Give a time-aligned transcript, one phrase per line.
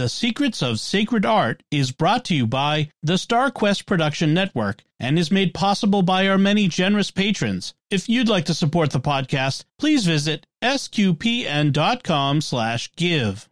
[0.00, 5.18] The Secrets of Sacred Art is brought to you by the StarQuest Production Network and
[5.18, 7.74] is made possible by our many generous patrons.
[7.90, 13.46] If you'd like to support the podcast, please visit sqpn.com slash give.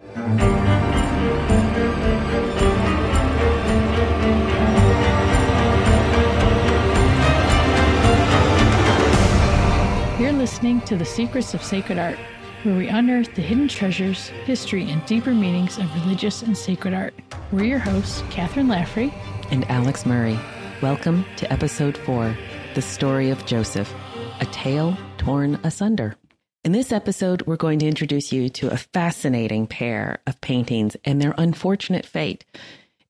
[10.18, 12.18] You're listening to The Secrets of Sacred Art,
[12.64, 17.14] where we unearth the hidden treasures, history, and deeper meanings of religious and sacred art.
[17.52, 19.12] We're your hosts, Kathryn Laffrey
[19.52, 20.36] and Alix Murray.
[20.82, 22.36] Welcome to episode four
[22.74, 23.94] The Story of Joseph,
[24.40, 26.16] a tale torn asunder.
[26.64, 31.22] In this episode, we're going to introduce you to a fascinating pair of paintings and
[31.22, 32.44] their unfortunate fate.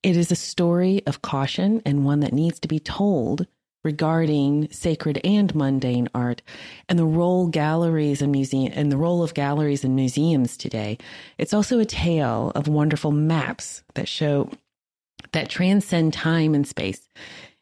[0.02, 3.46] It is a story of caution and one that needs to be told
[3.88, 6.42] regarding sacred and mundane art
[6.90, 10.98] and the role galleries and museum and the role of galleries and museums today.
[11.38, 14.50] It's also a tale of wonderful maps that show
[15.32, 17.08] that transcend time and space.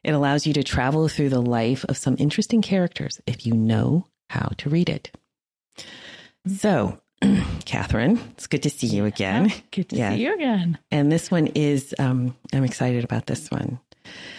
[0.03, 4.09] It allows you to travel through the life of some interesting characters if you know
[4.29, 5.13] how to read it.
[6.49, 9.53] So, Kathryn, it's good to see you again.
[9.71, 10.77] Good to see you again.
[10.91, 13.79] And this one is, um, I'm excited about this one.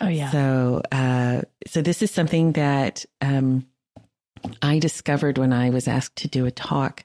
[0.01, 0.31] Oh yeah.
[0.31, 3.65] So, uh, so this is something that um,
[4.61, 7.03] I discovered when I was asked to do a talk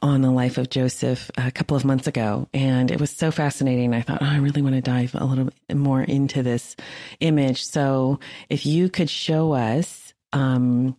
[0.00, 3.94] on the life of Joseph a couple of months ago, and it was so fascinating.
[3.94, 6.74] I thought, oh, I really want to dive a little bit more into this
[7.20, 7.64] image.
[7.64, 10.96] So, if you could show us um,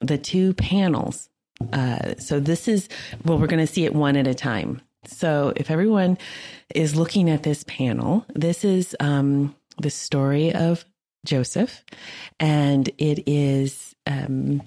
[0.00, 1.28] the two panels.
[1.72, 2.88] Uh, so this is
[3.24, 4.80] well, we're going to see it one at a time.
[5.06, 6.18] So, if everyone
[6.74, 10.84] is looking at this panel, this is um, the story of
[11.24, 11.84] Joseph,
[12.38, 14.62] and it is um,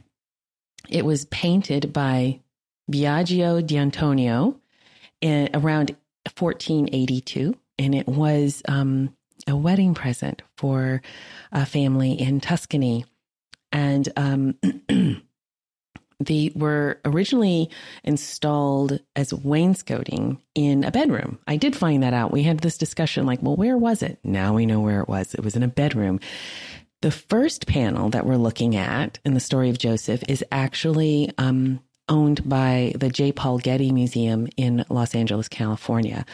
[0.90, 2.40] it was painted by
[2.92, 4.60] Biagio d'Antonio
[5.22, 5.96] in, around
[6.38, 9.14] 1482, and it was um,
[9.48, 11.02] a wedding present for
[11.52, 13.06] a family in Tuscany,
[13.72, 14.56] and um,
[16.20, 17.70] they were originally
[18.04, 21.40] installed as wainscoting in a bedroom.
[21.48, 22.32] I did find that out.
[22.32, 24.20] We had this discussion like, well, where was it?
[24.24, 25.36] Now we know where it was.
[25.36, 26.20] It was in a bedroom.
[27.02, 31.80] The first panel that we're looking at in the story of Joseph is actually um,
[32.10, 33.32] owned by the J.
[33.32, 36.26] Paul Getty Museum in Los Angeles, California.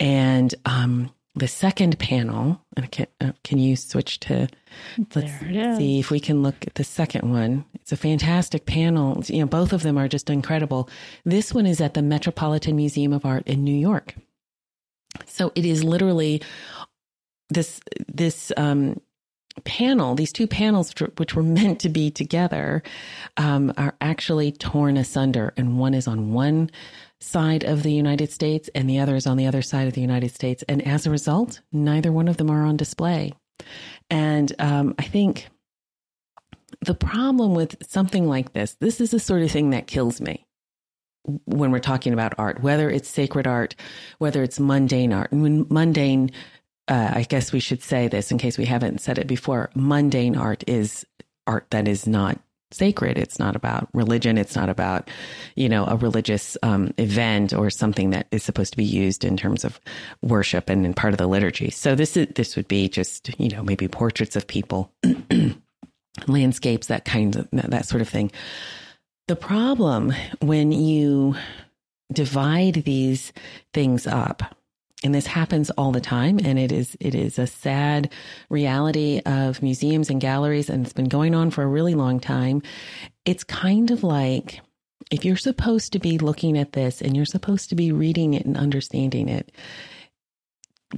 [0.00, 4.48] And um, the second panel, and can, uh, can you switch to
[5.14, 5.32] let's
[5.78, 7.64] see if we can look at the second one.
[7.74, 9.22] It's a fantastic panel.
[9.26, 10.88] You know, both of them are just incredible.
[11.24, 14.14] This one is at the Metropolitan Museum of Art in New York.
[15.26, 16.42] So it is literally
[17.48, 19.00] this this um,
[19.64, 22.82] panel, these two panels, which were meant to be together,
[23.36, 26.70] um, are actually torn asunder, and one is on one
[27.20, 30.00] side of the United States and the other is on the other side of the
[30.00, 30.64] United States.
[30.68, 33.32] And as a result, neither one of them are on display.
[34.08, 35.48] And um, I think
[36.80, 40.46] the problem with something like this, this is the sort of thing that kills me
[41.44, 43.74] when we're talking about art, whether it's sacred art,
[44.18, 45.30] whether it's mundane art.
[45.32, 46.30] And when mundane,
[46.88, 50.36] uh, I guess we should say this in case we haven't said it before mundane
[50.36, 51.04] art is
[51.46, 52.40] art that is not
[52.72, 53.18] sacred.
[53.18, 54.38] It's not about religion.
[54.38, 55.08] It's not about,
[55.56, 59.36] you know, a religious um, event or something that is supposed to be used in
[59.36, 59.80] terms of
[60.22, 61.70] worship and in part of the liturgy.
[61.70, 64.92] So this is this would be just, you know, maybe portraits of people,
[66.26, 68.30] landscapes, that kind of that sort of thing.
[69.28, 71.36] The problem when you
[72.12, 73.32] divide these
[73.72, 74.42] things up
[75.02, 78.12] and this happens all the time and it is it is a sad
[78.48, 82.62] reality of museums and galleries and it's been going on for a really long time.
[83.24, 84.60] It's kind of like
[85.10, 88.44] if you're supposed to be looking at this and you're supposed to be reading it
[88.44, 89.50] and understanding it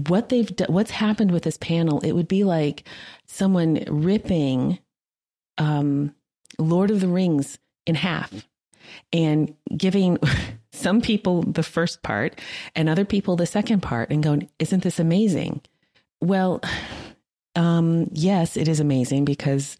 [0.09, 2.89] what they've what's happened with this panel it would be like
[3.27, 4.79] someone ripping
[5.59, 6.15] um
[6.59, 8.49] lord of the rings in half
[9.13, 10.19] and giving
[10.73, 12.41] some people the first part
[12.75, 15.61] and other people the second part and going, isn't this amazing?
[16.21, 16.63] Well,
[17.55, 19.77] um, yes, it is amazing because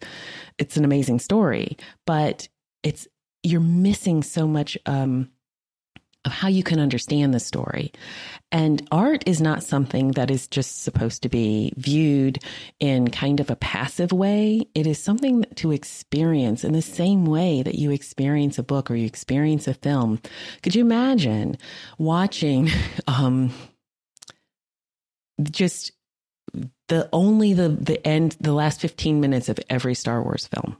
[0.57, 2.47] it's an amazing story, but
[2.83, 3.07] it's,
[3.41, 5.29] you're missing so much, um,
[6.25, 7.91] of how you can understand the story.
[8.51, 12.39] And art is not something that is just supposed to be viewed
[12.79, 14.61] in kind of a passive way.
[14.73, 18.95] It is something to experience in the same way that you experience a book or
[18.95, 20.19] you experience a film.
[20.61, 21.57] Could you imagine
[21.97, 22.69] watching
[23.07, 23.51] um,
[25.41, 25.91] just
[26.87, 30.77] the only the the end the last 15 minutes of every Star Wars film?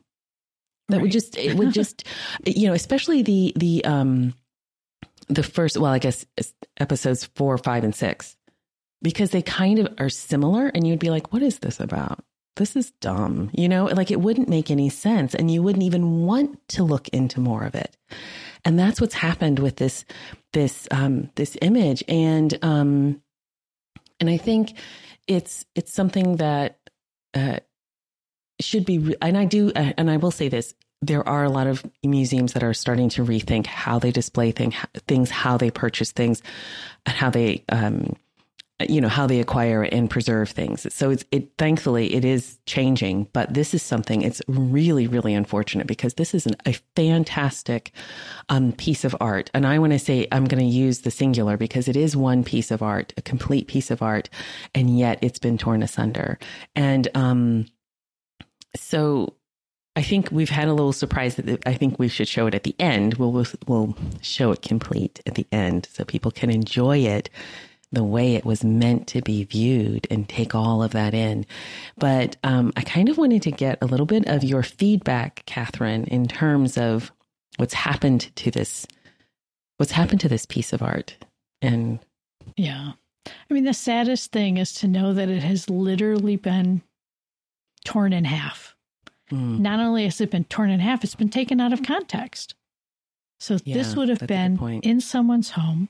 [0.89, 1.03] That right.
[1.03, 2.07] would just it would just
[2.45, 4.35] you know, especially the the um
[5.29, 6.25] the first, well, I guess
[6.77, 8.35] episodes four, five, and six.
[9.03, 12.23] because they kind of are similar and you'd be like, what is this about?
[12.55, 13.51] This is dumb.
[13.53, 17.09] You know, like it wouldn't make any sense and you wouldn't even want to look
[17.09, 17.95] into more of it.
[18.63, 20.05] And that's what's happened with this,
[20.53, 22.03] this, um, this image.
[22.07, 23.21] And, um,
[24.19, 24.77] and I think
[25.27, 26.79] it's, it's something that,
[27.33, 27.59] uh,
[28.61, 30.73] should be, and I do, uh, and I will say this,
[31.07, 34.73] there are a lot of museums that are starting to rethink how they display thing,
[35.07, 36.41] things, how they purchase things,
[37.05, 38.15] and how they, um,
[38.87, 40.91] you know, how they acquire and preserve things.
[40.93, 45.87] So it's, it, thankfully, it is changing, but this is something, it's really, really unfortunate
[45.87, 47.91] because this is an, a fantastic
[48.49, 49.51] um, piece of art.
[49.53, 52.43] And I want to say, I'm going to use the singular because it is one
[52.43, 54.29] piece of art, a complete piece of art,
[54.73, 56.39] and yet it's been torn asunder.
[56.75, 57.67] And, um,
[58.75, 59.35] so
[59.95, 62.63] I think we've had a little surprise that I think we should show it at
[62.63, 63.15] the end.
[63.15, 67.29] We'll, we'll show it complete at the end so people can enjoy it
[67.91, 71.45] the way it was meant to be viewed and take all of that in.
[71.95, 76.07] But um, I kind of wanted to get a little bit of your feedback, Kathryn,
[76.07, 77.11] in terms of
[77.57, 78.87] what's happened to this,
[79.77, 81.15] what's happened to this piece of art.
[81.61, 81.99] And
[82.57, 82.93] yeah,
[83.27, 86.81] I mean, the saddest thing is to know that it has literally been
[87.85, 88.72] torn in half.
[89.31, 89.59] Mm.
[89.59, 92.55] Not only has it been torn in half, it's been taken out of context.
[93.39, 95.89] So yeah, this would have been in someone's home.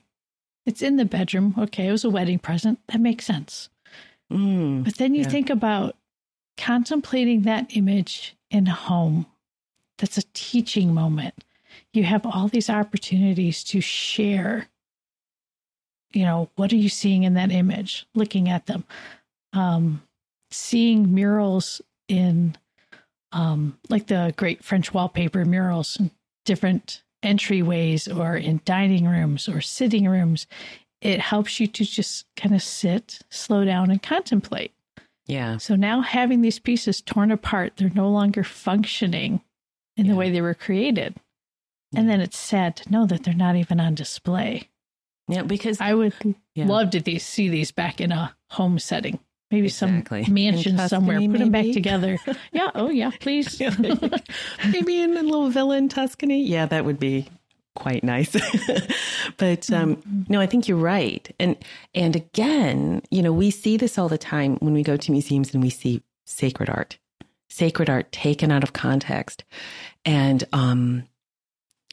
[0.66, 1.54] It's in the bedroom.
[1.58, 2.80] Okay, it was a wedding present.
[2.88, 3.68] That makes sense.
[4.32, 5.28] Mm, but then you yeah.
[5.28, 5.96] think about
[6.56, 9.26] contemplating that image in home.
[9.98, 11.44] That's a teaching moment.
[11.92, 14.68] You have all these opportunities to share.
[16.12, 18.06] You know, what are you seeing in that image?
[18.14, 18.84] Looking at them.
[19.52, 20.02] Um,
[20.50, 22.56] seeing murals in
[23.34, 26.00] um, like the great French wallpaper murals
[26.44, 30.46] different entryways or in dining rooms or sitting rooms,
[31.00, 34.72] it helps you to just kind of sit, slow down, and contemplate.
[35.26, 35.56] Yeah.
[35.56, 39.42] So now having these pieces torn apart, they're no longer functioning
[39.96, 40.12] in yeah.
[40.12, 41.14] the way they were created.
[41.96, 44.68] And then it's sad to know that they're not even on display.
[45.28, 46.12] Yeah, because I would
[46.54, 46.66] yeah.
[46.66, 49.20] love to see these back in a home setting.
[49.50, 50.24] Maybe exactly.
[50.24, 51.18] some mansion somewhere.
[51.18, 51.38] Put maybe?
[51.38, 52.18] them back together.
[52.52, 52.70] yeah.
[52.74, 53.10] Oh, yeah.
[53.20, 53.60] Please.
[54.68, 56.42] maybe in a little villa in Tuscany.
[56.42, 57.28] Yeah, that would be
[57.74, 58.32] quite nice.
[59.36, 60.22] but um, mm-hmm.
[60.28, 61.34] no, I think you're right.
[61.38, 61.56] And
[61.94, 65.52] and again, you know, we see this all the time when we go to museums
[65.54, 66.98] and we see sacred art,
[67.48, 69.44] sacred art taken out of context,
[70.04, 71.04] and um,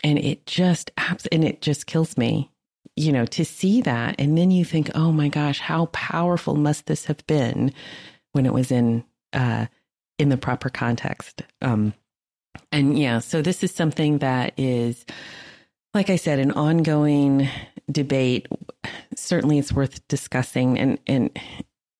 [0.03, 0.91] and it just
[1.31, 2.50] and it just kills me
[2.95, 4.15] you know, to see that.
[4.19, 7.73] And then you think, oh my gosh, how powerful must this have been
[8.33, 9.67] when it was in, uh,
[10.19, 11.43] in the proper context.
[11.61, 11.93] Um,
[12.71, 15.05] and yeah, so this is something that is,
[15.93, 17.49] like I said, an ongoing
[17.91, 18.47] debate.
[19.15, 21.37] Certainly, it's worth discussing, and and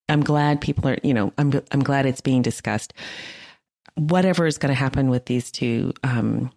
[0.09, 2.93] I'm glad people are, you know, I'm I'm glad it's being discussed.
[3.95, 6.51] Whatever is going to happen with these two um,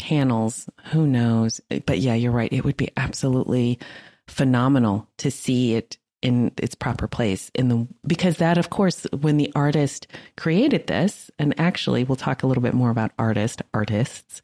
[0.00, 0.66] panels.
[0.86, 1.60] Who knows?
[1.84, 2.52] But yeah, you're right.
[2.52, 3.78] It would be absolutely
[4.26, 9.38] phenomenal to see it in its proper place in the because that of course when
[9.38, 10.06] the artist
[10.36, 14.42] created this and actually we'll talk a little bit more about artist artists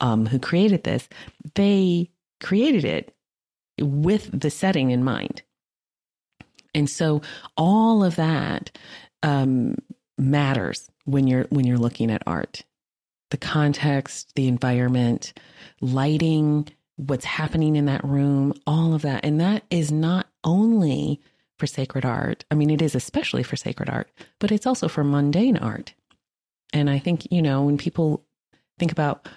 [0.00, 1.08] um, who created this
[1.54, 2.10] they
[2.42, 3.16] created it
[3.80, 5.42] with the setting in mind
[6.74, 7.22] and so
[7.56, 8.76] all of that
[9.22, 9.76] um,
[10.18, 12.64] matters when you're when you're looking at art
[13.30, 15.32] the context, the environment,
[15.80, 19.24] lighting, what's happening in that room, all of that.
[19.24, 21.20] And that is not only
[21.58, 22.44] for sacred art.
[22.50, 25.94] I mean, it is especially for sacred art, but it's also for mundane art.
[26.72, 28.24] And I think, you know, when people
[28.78, 29.28] think about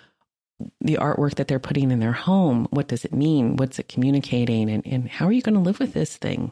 [0.82, 3.58] the artwork that they're putting in their home, what does it mean?
[3.58, 4.70] What's it communicating?
[4.70, 6.52] And, and how are you going to live with this thing?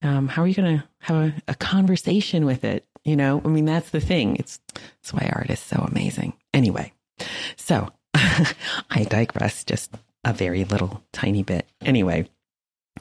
[0.00, 2.86] Um, how are you going to have a, a conversation with it?
[3.04, 4.36] You know, I mean, that's the thing.
[4.36, 4.60] It's,
[5.00, 6.32] it's why art is so amazing.
[6.54, 6.92] Anyway,
[7.56, 9.92] so I digress just
[10.24, 11.66] a very little tiny bit.
[11.84, 12.28] Anyway,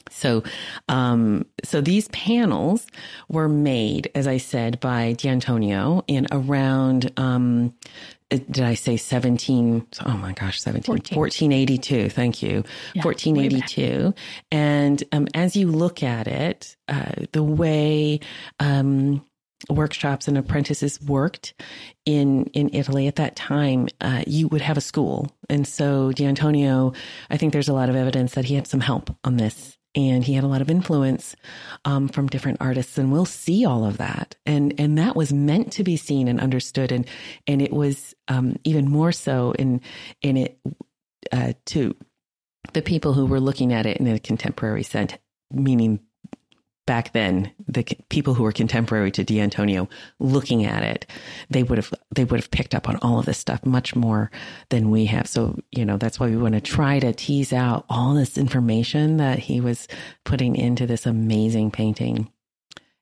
[0.10, 0.43] so,
[0.89, 2.88] um, so these panels
[3.29, 7.74] were made, as I said, by D'Antonio in around, um,
[8.29, 9.88] did I say 17?
[10.05, 11.17] Oh my gosh, 17, 14.
[11.17, 12.10] 1482.
[12.10, 12.63] Thank you.
[12.93, 14.13] Yeah, 1482.
[14.51, 18.22] And, um, as you look at it, uh, the way,
[18.60, 19.24] um,
[19.69, 21.53] workshops and apprentices worked
[22.05, 26.93] in in Italy at that time, uh, you would have a school, and so D'Antonio,
[27.29, 30.23] I think there's a lot of evidence that he had some help on this, and
[30.23, 31.35] he had a lot of influence
[31.85, 35.73] um, from different artists, and we'll see all of that, and and that was meant
[35.73, 37.07] to be seen and understood, and
[37.47, 39.81] and it was um, even more so in
[40.21, 40.59] in it
[41.31, 41.95] uh, to
[42.73, 45.13] the people who were looking at it in a contemporary sense,
[45.51, 45.99] meaning
[46.91, 49.88] back then, the people who were contemporary to D'Antonio
[50.19, 51.05] looking at it,
[51.50, 54.29] they would have they would have picked up on all of this stuff much more
[54.71, 55.25] than we have.
[55.25, 59.15] So, you know, that's why we want to try to tease out all this information
[59.17, 59.88] that he was
[60.25, 62.29] putting into this amazing painting.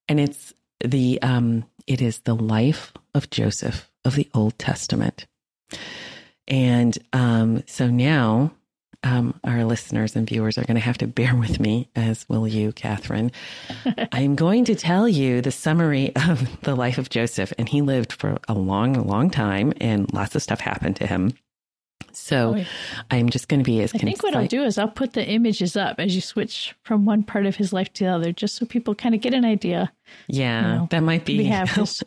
[0.07, 0.53] And it's
[0.85, 5.25] the um it is the life of Joseph of the Old Testament.
[6.47, 8.51] And um so now
[9.03, 12.47] um, our listeners and viewers are going to have to bear with me, as will
[12.47, 13.31] you, Kathryn.
[14.11, 17.53] I'm going to tell you the summary of the life of Joseph.
[17.57, 21.33] And he lived for a long, long time, and lots of stuff happened to him.
[22.11, 22.65] So oh,
[23.11, 23.93] I'm just going to be as.
[23.93, 27.05] I think what I'll do is I'll put the images up as you switch from
[27.05, 29.45] one part of his life to the other, just so people kind of get an
[29.45, 29.91] idea.
[30.27, 31.37] Yeah, you know, that might be.
[31.37, 32.03] We have this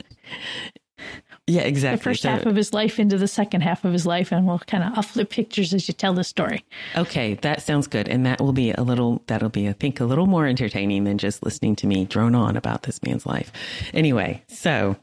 [1.49, 1.97] Yeah, exactly.
[1.97, 4.47] The first so, half of his life into the second half of his life, and
[4.47, 6.65] we'll kind of flip pictures as you tell the story.
[6.97, 9.23] Okay, that sounds good, and that will be a little.
[9.27, 12.57] That'll be, I think, a little more entertaining than just listening to me drone on
[12.57, 13.51] about this man's life.
[13.93, 14.97] Anyway, so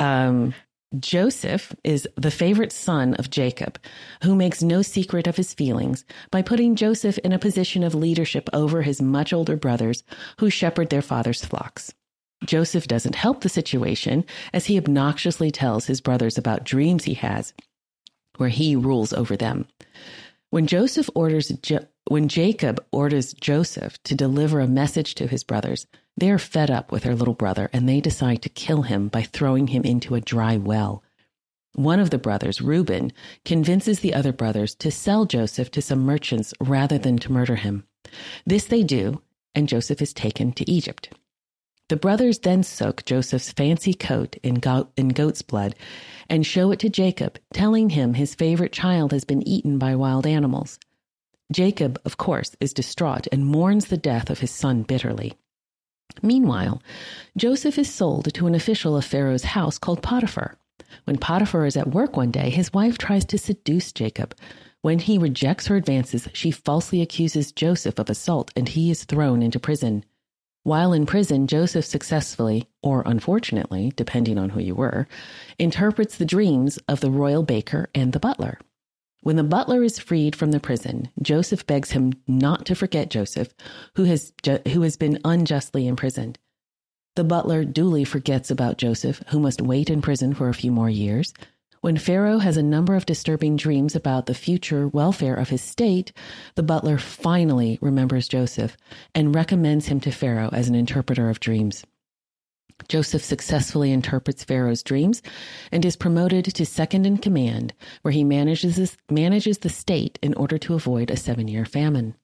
[0.00, 0.54] um,
[0.98, 3.78] Joseph is the favorite son of Jacob,
[4.24, 8.48] who makes no secret of his feelings by putting Joseph in a position of leadership
[8.52, 10.02] over his much older brothers
[10.40, 11.94] who shepherd their father's flocks.
[12.44, 17.54] Joseph doesn't help the situation as he obnoxiously tells his brothers about dreams he has
[18.36, 19.66] where he rules over them.
[20.50, 25.86] When Joseph orders jo- when Jacob orders Joseph to deliver a message to his brothers,
[26.16, 29.22] they are fed up with their little brother and they decide to kill him by
[29.22, 31.02] throwing him into a dry well.
[31.74, 33.12] One of the brothers, Reuben,
[33.44, 37.84] convinces the other brothers to sell Joseph to some merchants rather than to murder him.
[38.46, 39.20] This they do,
[39.54, 41.10] and Joseph is taken to Egypt.
[41.88, 45.76] The brothers then soak Joseph's fancy coat in, go- in goat's blood
[46.28, 50.26] and show it to Jacob, telling him his favorite child has been eaten by wild
[50.26, 50.80] animals.
[51.52, 55.34] Jacob, of course, is distraught and mourns the death of his son bitterly.
[56.22, 56.82] Meanwhile,
[57.36, 60.58] Joseph is sold to an official of Pharaoh's house called Potiphar.
[61.04, 64.34] When Potiphar is at work one day, his wife tries to seduce Jacob.
[64.82, 69.40] When he rejects her advances, she falsely accuses Joseph of assault and he is thrown
[69.40, 70.04] into prison.
[70.66, 75.06] While in prison, Joseph successfully, or unfortunately, depending on who you were,
[75.60, 78.58] interprets the dreams of the royal baker and the butler.
[79.22, 83.54] When the butler is freed from the prison, Joseph begs him not to forget Joseph,
[83.94, 84.32] who has,
[84.66, 86.36] who has been unjustly imprisoned.
[87.14, 90.90] The butler duly forgets about Joseph, who must wait in prison for a few more
[90.90, 91.32] years,
[91.86, 96.10] when Pharaoh has a number of disturbing dreams about the future welfare of his state,
[96.56, 98.76] the butler finally remembers Joseph
[99.14, 101.84] and recommends him to Pharaoh as an interpreter of dreams.
[102.88, 105.22] Joseph successfully interprets Pharaoh's dreams
[105.70, 110.58] and is promoted to second in command, where he manages, manages the state in order
[110.58, 112.16] to avoid a seven year famine.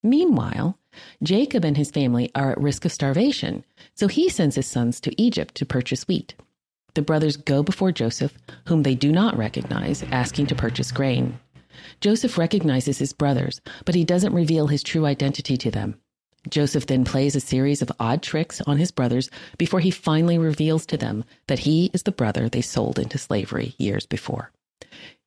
[0.00, 0.78] Meanwhile,
[1.24, 5.20] Jacob and his family are at risk of starvation, so he sends his sons to
[5.20, 6.36] Egypt to purchase wheat.
[6.94, 11.38] The brothers go before Joseph, whom they do not recognize, asking to purchase grain.
[12.00, 16.00] Joseph recognizes his brothers, but he doesn't reveal his true identity to them.
[16.48, 19.28] Joseph then plays a series of odd tricks on his brothers
[19.58, 23.74] before he finally reveals to them that he is the brother they sold into slavery
[23.78, 24.50] years before.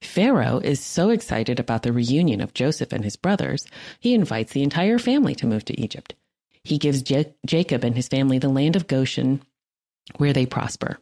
[0.02, 3.68] Pharaoh is so excited about the reunion of Joseph and his brothers,
[4.00, 6.16] he invites the entire family to move to Egypt.
[6.64, 7.04] He gives
[7.46, 9.44] Jacob and his family the land of Goshen,
[10.18, 10.98] where they prosper.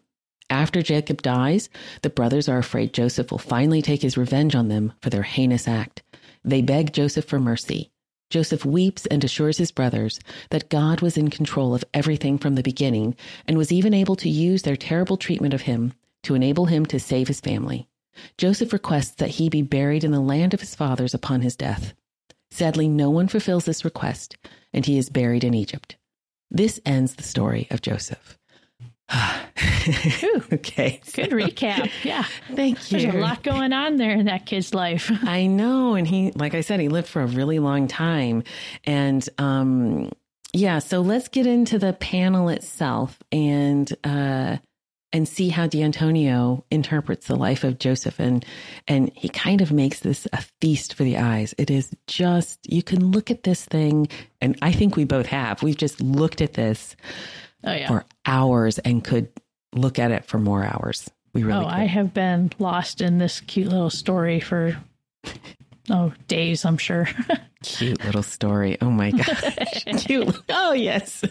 [0.49, 1.69] After Jacob dies,
[2.01, 5.67] the brothers are afraid Joseph will finally take his revenge on them for their heinous
[5.67, 6.01] act.
[6.43, 7.91] They beg Joseph for mercy.
[8.29, 10.19] Joseph weeps and assures his brothers
[10.51, 13.15] that God was in control of everything from the beginning
[13.47, 16.99] and was even able to use their terrible treatment of him to enable him to
[16.99, 17.87] save his family.
[18.37, 21.93] Joseph requests that he be buried in the land of his fathers upon his death.
[22.51, 24.35] Sadly, no one fulfills this request,
[24.73, 25.95] and he is buried in Egypt.
[26.49, 28.38] This ends the story of Joseph.
[30.53, 31.01] okay.
[31.13, 31.89] Good recap.
[32.03, 32.23] Yeah.
[32.53, 32.99] Thank you.
[32.99, 35.11] There's a lot going on there in that kid's life.
[35.23, 35.95] I know.
[35.95, 38.43] And he, like I said, he lived for a really long time.
[38.83, 40.11] And, um,
[40.53, 44.57] yeah, so let's get into the panel itself and, uh,
[45.11, 48.19] and see how D'Antonio interprets the life of Joseph.
[48.19, 48.45] And,
[48.87, 51.55] and he kind of makes this a feast for the eyes.
[51.57, 54.07] It is just, you can look at this thing,
[54.39, 55.63] and I think we both have.
[55.63, 56.95] We've just looked at this
[57.63, 57.87] oh, yeah.
[57.87, 59.29] for hours and could
[59.73, 61.09] look at it for more hours.
[61.33, 61.73] We really Oh, could.
[61.73, 64.77] I have been lost in this cute little story for
[65.89, 67.08] oh days, I'm sure.
[67.62, 68.77] Cute little story.
[68.81, 69.84] Oh my gosh.
[70.05, 70.34] Cute.
[70.48, 71.22] Oh yes.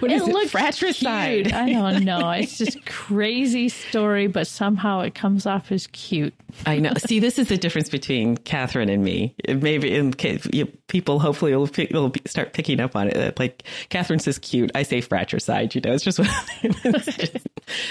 [0.00, 0.50] What it is it?
[0.50, 1.44] Fratricide.
[1.44, 1.54] cute.
[1.54, 2.30] I don't know.
[2.30, 6.34] It's just crazy story, but somehow it comes off as cute.
[6.66, 6.92] I know.
[6.98, 9.36] See, this is the difference between Kathryn and me.
[9.46, 13.38] Maybe in case you, people hopefully will, pick, will start picking up on it.
[13.38, 14.72] Like Kathryn says, cute.
[14.74, 15.72] I say fratricide.
[15.76, 16.18] You know, it's just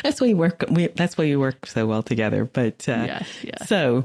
[0.03, 0.65] that's why we work.
[0.69, 2.43] We, that's why we work so well together.
[2.43, 3.69] But uh, Yes, yes.
[3.69, 4.03] so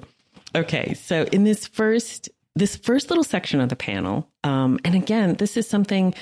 [0.55, 0.95] okay.
[0.95, 5.57] So in this first this first little section of the panel, um, and again, this
[5.57, 6.15] is something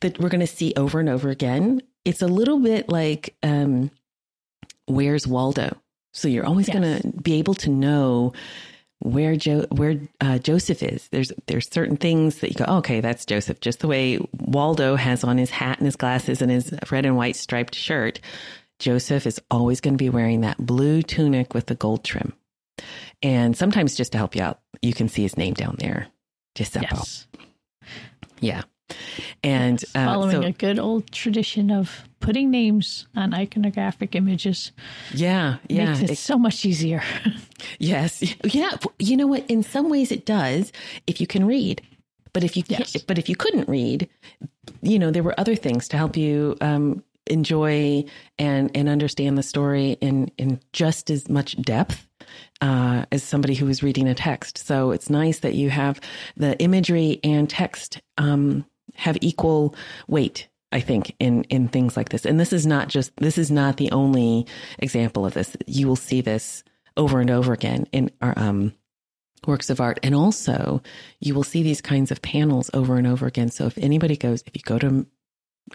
[0.00, 1.80] that we're going to see over and over again.
[2.04, 3.90] It's a little bit like um,
[4.86, 5.76] where's Waldo?
[6.12, 6.76] So you're always Yes.
[6.78, 8.32] going to be able to know
[9.00, 11.08] where jo- where uh, Joseph is.
[11.10, 13.60] There's there's certain things that you go, okay, that's Joseph.
[13.60, 17.16] Just the way Waldo has on his hat and his glasses and his red and
[17.16, 18.18] white striped shirt.
[18.80, 22.32] Joseph is always going to be wearing that blue tunic with the gold trim.
[23.22, 26.06] And sometimes just to help you out, you can see his name down there.
[26.54, 26.86] Giuseppe.
[26.90, 27.26] Yes.
[28.40, 28.62] Yeah.
[29.42, 34.72] And uh, Following so- a good old tradition of putting names on iconographic images
[35.12, 35.86] yeah, yeah.
[35.86, 37.02] makes it it- so much easier.
[37.80, 38.22] Yes.
[38.44, 38.70] Yeah.
[38.98, 39.44] You know what?
[39.50, 40.72] In some ways it does
[41.06, 41.82] if you can read.
[42.32, 43.02] But if you can't, Yes.
[43.02, 44.08] but if you couldn't read,
[44.82, 48.04] you know, there were other things to help you um, enjoy
[48.38, 52.06] and and understand the story in in just as much depth
[52.60, 54.58] uh, as somebody who is reading a text.
[54.58, 56.00] So it's nice that you have
[56.36, 59.74] the imagery and text um, have equal
[60.06, 60.48] weight.
[60.70, 63.78] I think in in things like this, and this is not just this is not
[63.78, 64.46] the only
[64.78, 65.56] example of this.
[65.66, 66.62] You will see this
[66.94, 68.74] over and over again in our um,
[69.46, 70.82] works of art, and also
[71.20, 73.48] you will see these kinds of panels over and over again.
[73.48, 75.06] So if anybody goes, if you go to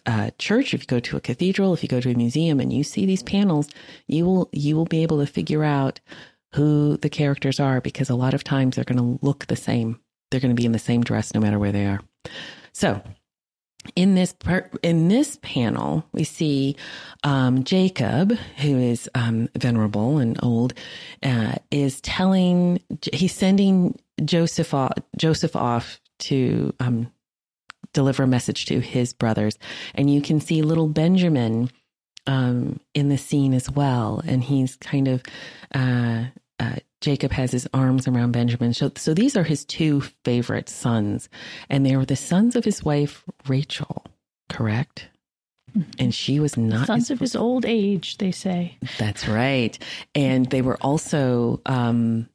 [0.06, 2.72] a church, if you go to a cathedral, if you go to a museum, and
[2.72, 3.70] you see these panels,
[4.08, 6.02] you will you will be able to figure out
[6.56, 10.00] who the characters are because a lot of times they're going to look the same.
[10.30, 12.02] They're going to be in the same dress no matter where they are.
[12.74, 13.02] So
[13.96, 16.76] in this per- in this panel, we see
[17.24, 20.74] um, Jacob, who is um, venerable and old,
[21.22, 22.82] uh, is telling
[23.12, 27.12] he's sending Joseph off, Joseph off to um,
[27.94, 29.58] deliver a message to his brothers,
[29.94, 31.70] and you can see little Benjamin
[32.26, 35.24] um, in the scene as well, and he's kind of.
[35.74, 36.26] Uh,
[36.64, 38.74] uh, Jacob has his arms around Benjamin.
[38.74, 41.28] So, so these are his two favorite sons,
[41.70, 44.06] and they were the sons of his wife Rachel,
[44.50, 45.10] correct?
[45.98, 48.78] And she was not Sons his of his old age, they say.
[49.00, 49.78] that's right.
[50.14, 52.30] And they were also um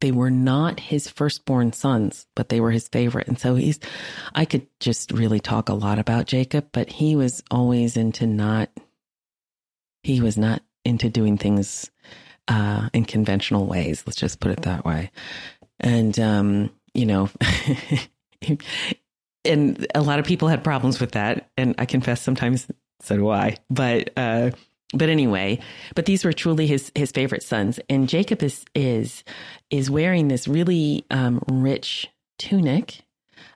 [0.00, 3.26] they were not his firstborn sons, but they were his favorite.
[3.26, 3.80] And so he's
[4.34, 8.70] I could just really talk a lot about Jacob, but he was always into not
[10.04, 11.90] he was not into doing things
[12.48, 14.02] uh in conventional ways.
[14.06, 15.10] Let's just put it that way.
[15.80, 17.30] And um, you know,
[19.44, 22.66] and a lot of people had problems with that and I confess sometimes
[23.00, 23.56] so do I.
[23.68, 24.50] But uh
[24.92, 25.58] but anyway,
[25.94, 29.24] but these were truly his his favorite sons, and Jacob is is
[29.70, 33.02] is wearing this really um, rich tunic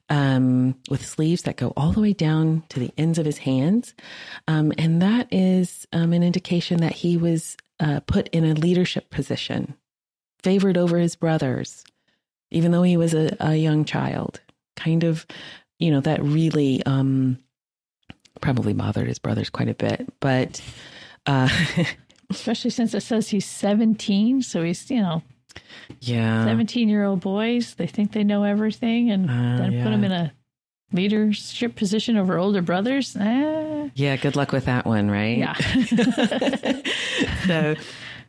[0.08, 3.94] um, with sleeves that go all the way down to the ends of his hands,
[4.48, 9.10] um, and that is um, an indication that he was uh, put in a leadership
[9.10, 9.74] position,
[10.42, 11.84] favored over his brothers,
[12.50, 14.40] even though he was a, a young child.
[14.76, 15.26] Kind of,
[15.78, 17.38] you know, that really um,
[18.40, 20.60] probably bothered his brothers quite a bit, but.
[21.26, 21.48] Uh,
[22.30, 24.42] Especially since it says he's 17.
[24.42, 25.22] So he's, you know,
[26.00, 26.44] yeah.
[26.44, 27.74] 17 year old boys.
[27.74, 30.32] They think they know everything and Uh, then put them in a
[30.92, 33.16] leadership position over older brothers.
[33.16, 35.38] Eh, Yeah, good luck with that one, right?
[35.38, 35.54] yeah.
[37.46, 37.76] so,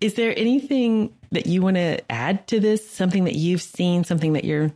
[0.01, 2.87] is there anything that you want to add to this?
[2.87, 4.71] Something that you've seen, something that you're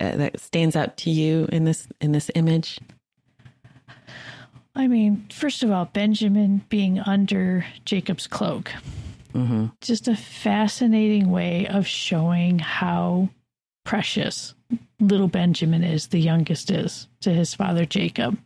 [0.00, 2.78] uh, that stands out to you in this in this image?
[4.74, 8.72] I mean, first of all, Benjamin being under Jacob's cloak.
[9.32, 9.66] Mm-hmm.
[9.80, 13.30] Just a fascinating way of showing how
[13.84, 14.54] precious
[15.00, 18.38] little Benjamin is, the youngest is, to his father Jacob.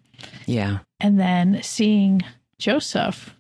[0.47, 2.23] Yeah, And then seeing
[2.59, 3.35] Joseph,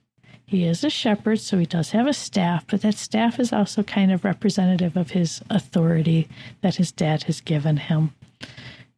[0.46, 3.82] he is a shepherd, so he does have a staff, but that staff is also
[3.82, 6.28] kind of representative of his authority
[6.62, 8.12] that his dad has given him.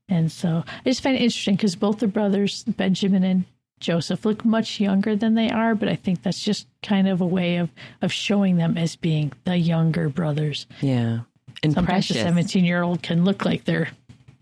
[0.08, 3.44] And so I just find it interesting because both the brothers, Benjamin and
[3.80, 7.26] Joseph, look much younger than they are, but I think that's just kind of a
[7.26, 10.66] way of, of showing them as being the younger brothers.
[10.80, 11.20] yeah,
[11.62, 12.16] and Sometimes precious.
[12.16, 13.88] a 17 year old can look like they're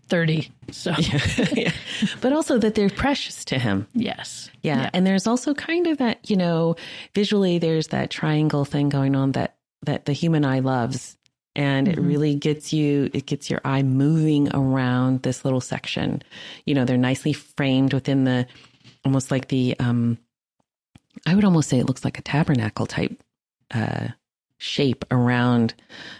[0.07, 0.51] 30.
[0.71, 0.93] So,
[1.53, 1.71] Yeah.
[2.19, 3.87] but also that they're precious to him.
[3.93, 4.49] yes.
[4.61, 4.89] Yeah.
[4.93, 6.75] And there's also kind of that, you know,
[7.15, 11.17] visually there's that triangle thing going on that that the human eye loves
[11.55, 11.99] and mm-hmm.
[11.99, 16.21] it really gets you it gets your eye moving around this little section
[16.65, 18.45] you know they're nicely framed within the
[19.03, 20.17] almost like the um
[21.25, 23.21] i would almost say it looks like a tabernacle type
[23.73, 24.07] uh
[24.61, 25.73] shape around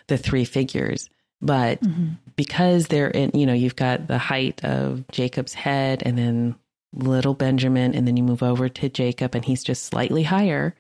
[0.08, 1.10] the three figures
[1.41, 2.10] but mm-hmm.
[2.36, 6.56] because they're in you know you've got the height of jacob's head and then
[6.93, 10.75] little benjamin and then you move over to jacob and he's just slightly higher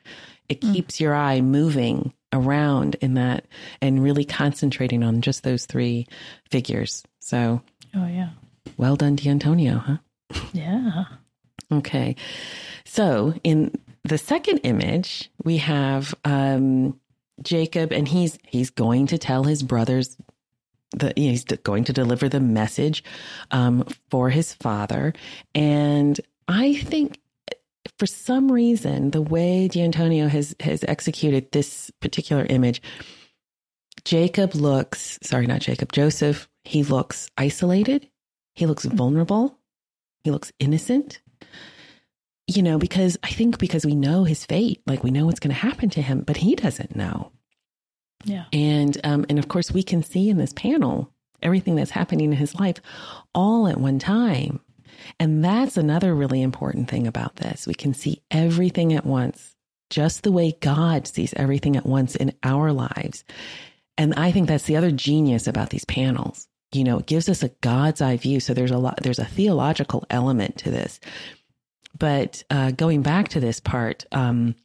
[0.49, 0.73] it mm.
[0.73, 3.45] keeps your eye moving around in that
[3.81, 6.07] and really concentrating on just those three
[6.49, 7.03] figures.
[7.19, 7.61] So,
[7.95, 8.29] oh, yeah.
[8.77, 9.97] Well done, D'Antonio, huh?
[10.53, 11.05] Yeah.
[11.71, 12.15] okay.
[12.85, 16.99] So, in the second image, we have um,
[17.43, 20.17] Jacob, and he's he's going to tell his brothers
[20.91, 23.03] the you know, he's going to deliver the message
[23.51, 25.13] um, for his father,
[25.55, 27.19] and I think
[27.97, 32.81] for some reason, the way D'Antonio has has executed this particular image,
[34.05, 36.49] Jacob looks sorry, not Jacob, Joseph.
[36.63, 38.09] He looks isolated.
[38.53, 38.97] He looks mm-hmm.
[38.97, 39.57] vulnerable.
[40.23, 41.21] He looks innocent.
[42.53, 45.53] You know, because I think because we know his fate, like we know what's going
[45.53, 47.31] to happen to him, but he doesn't know.
[48.25, 48.45] Yeah.
[48.51, 51.11] And um, and of course, we can see in this panel
[51.41, 52.77] everything that's happening in his life
[53.33, 54.59] all at one time.
[55.19, 57.65] And that's another really important thing about this.
[57.65, 59.55] We can see everything at once,
[59.89, 63.23] just the way God sees everything at once in our lives.
[63.97, 66.47] And I think that's the other genius about these panels.
[66.71, 68.39] You know, it gives us a God's eye view.
[68.39, 70.99] So there's a lot, there's a theological element to this.
[72.01, 74.55] But uh, going back to this part, um,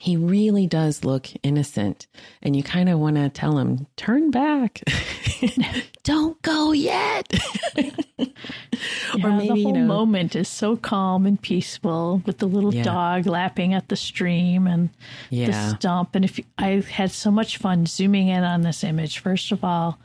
[0.00, 2.06] he really does look innocent.
[2.40, 4.80] And you kind of want to tell him, turn back.
[6.02, 7.30] Don't go yet.
[7.76, 8.24] yeah,
[9.22, 12.74] or maybe, the whole you know, moment is so calm and peaceful with the little
[12.74, 12.84] yeah.
[12.84, 14.88] dog lapping at the stream and
[15.28, 15.48] yeah.
[15.48, 16.14] the stump.
[16.14, 19.62] And if you, I had so much fun zooming in on this image, first of
[19.62, 19.98] all,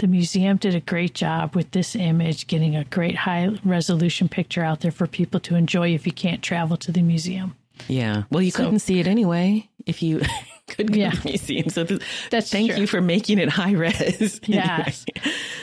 [0.00, 4.62] the museum did a great job with this image, getting a great high resolution picture
[4.62, 7.54] out there for people to enjoy if you can't travel to the museum.
[7.86, 8.24] Yeah.
[8.30, 10.22] Well, you so, couldn't see it anyway if you
[10.68, 11.10] could go yeah.
[11.10, 11.68] to the museum.
[11.68, 12.80] So this, that's thank true.
[12.80, 14.40] you for making it high res.
[14.46, 15.04] Yes.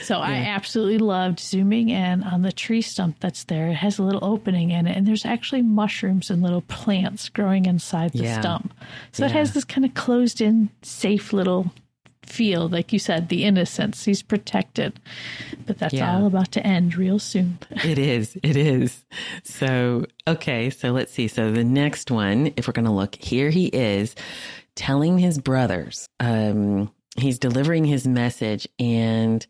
[0.04, 0.24] So yeah.
[0.24, 3.70] I absolutely loved zooming in on the tree stump that's there.
[3.70, 7.66] It has a little opening in it, and there's actually mushrooms and little plants growing
[7.66, 8.40] inside the yeah.
[8.40, 8.74] stump.
[9.12, 11.72] So it has this kind of closed in, safe little
[12.30, 14.06] feel, like you said, the innocence.
[14.06, 15.00] He's protected.
[15.66, 16.16] But that's yeah.
[16.16, 17.60] all about to end real soon.
[17.72, 18.38] it is.
[18.44, 19.06] It is.
[19.44, 20.70] So, okay.
[20.70, 21.28] So let's see.
[21.28, 24.16] So the next one, if we're going to look, here he is
[24.76, 28.68] telling his brothers, um, he's delivering his message.
[28.80, 29.46] And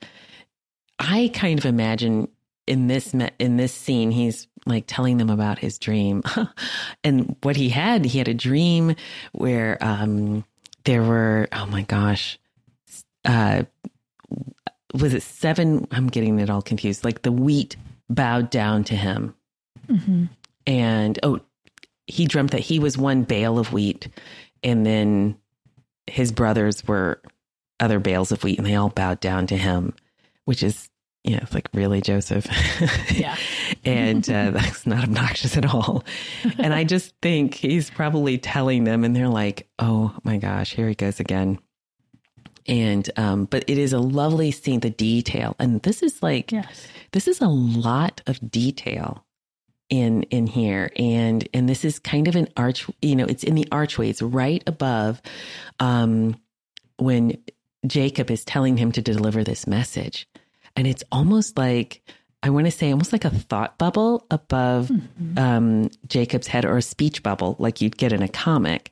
[1.00, 2.30] I kind of imagine
[2.66, 6.24] in this, me- in this scene, he's like telling them about his dream
[7.04, 8.06] and what he had.
[8.06, 8.96] He had a dream
[9.32, 10.44] where, um,
[10.88, 12.40] there were, oh my gosh,
[13.28, 13.64] uh,
[14.94, 15.88] was it seven?
[15.92, 17.04] I'm getting it all confused.
[17.04, 17.76] Like the wheat
[18.10, 19.36] bowed down to him.
[19.88, 20.26] Mm-hmm.
[20.66, 21.42] And oh,
[22.08, 24.08] he dreamt that he was one bale of wheat,
[24.64, 25.38] and then
[26.08, 27.22] his brothers were
[27.80, 29.94] other bales of wheat, and they all bowed down to him,
[30.46, 30.90] which is
[31.24, 32.48] yeah, it's like really Joseph.
[33.14, 33.36] Yeah.
[33.84, 36.06] and uh, that's not obnoxious at all.
[36.58, 40.88] And I just think he's probably telling them, and they're like, oh my gosh, here
[40.88, 41.60] he goes again
[42.68, 45.56] and um, but it is a lovely scene the detail.
[45.60, 46.88] And this is like yes.
[47.12, 49.26] this is a lot of detail
[49.90, 50.92] in in here.
[50.98, 54.10] And and this is kind of an arch you know it's in the archway.
[54.10, 55.22] It's right above
[55.80, 56.40] um
[56.98, 57.38] when
[57.86, 60.28] jacob is telling him to deliver this message.
[60.76, 62.02] And it's almost like
[62.44, 65.40] i want to say almost like a thought bubble above mm-hmm.
[65.40, 68.92] um jacob's head or a speech bubble like you'd get in a comic.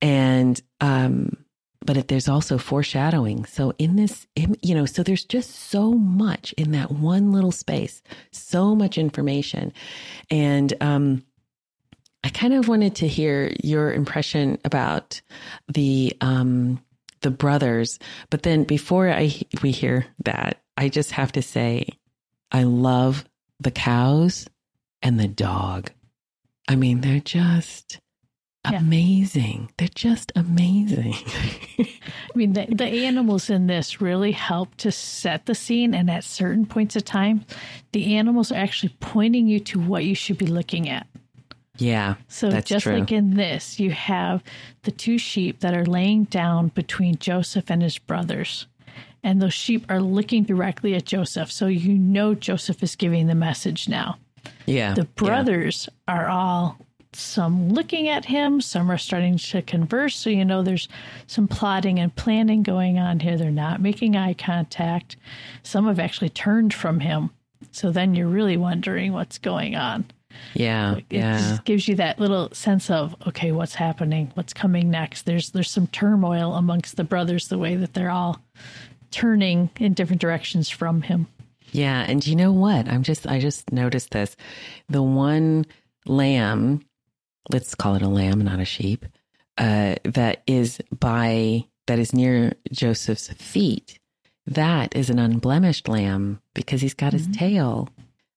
[0.00, 1.41] And um
[1.84, 3.44] but there's also foreshadowing.
[3.44, 8.02] So in this, you know, so there's just so much in that one little space,
[8.30, 9.72] so much information.
[10.30, 11.24] And, um,
[12.24, 15.20] I kind of wanted to hear your impression about
[15.66, 16.80] the, um,
[17.20, 17.98] the brothers.
[18.30, 21.88] But then before I, we hear that, I just have to say,
[22.52, 23.24] I love
[23.58, 24.46] the cows
[25.02, 25.90] and the dog.
[26.68, 27.98] I mean, they're just,
[28.64, 29.70] amazing.
[29.76, 31.14] They're just amazing.
[31.78, 31.88] I
[32.34, 35.94] mean, the, the animals in this really help to set the scene.
[35.94, 37.44] And at certain points of time,
[37.92, 41.06] the animals are actually pointing you to what you should be looking at.
[41.78, 42.16] Yeah.
[42.28, 42.98] So just true.
[42.98, 44.42] like in this, you have
[44.82, 48.66] the two sheep that are laying down between Joseph and his brothers.
[49.24, 51.50] And those sheep are looking directly at Joseph.
[51.50, 54.18] So you know Joseph is giving the message now.
[54.66, 54.94] Yeah.
[54.94, 56.14] The brothers yeah.
[56.14, 56.78] are all
[57.14, 60.16] some looking at him, some are starting to converse.
[60.16, 60.88] So, you know, there's
[61.26, 63.36] some plotting and planning going on here.
[63.36, 65.16] They're not making eye contact.
[65.62, 67.30] Some have actually turned from him.
[67.70, 70.06] So then you're really wondering what's going on.
[70.54, 70.96] Yeah.
[70.96, 71.38] It yeah.
[71.38, 74.30] just gives you that little sense of, okay, what's happening?
[74.34, 75.22] What's coming next?
[75.22, 78.40] There's there's some turmoil amongst the brothers, the way that they're all
[79.10, 81.26] turning in different directions from him.
[81.70, 82.88] Yeah, and you know what?
[82.88, 84.36] I'm just I just noticed this.
[84.88, 85.66] The one
[86.06, 86.82] lamb,
[87.50, 89.06] let's call it a lamb, not a sheep,
[89.58, 93.98] uh, that is by that is near Joseph's feet.
[94.46, 97.88] That is an unblemished lamb because he's got his tail.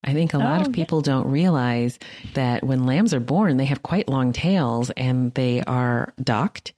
[0.04, 1.98] I think a lot Oh, of people don't realize
[2.36, 6.74] that when lambs are born, they have quite long tails and they are docked.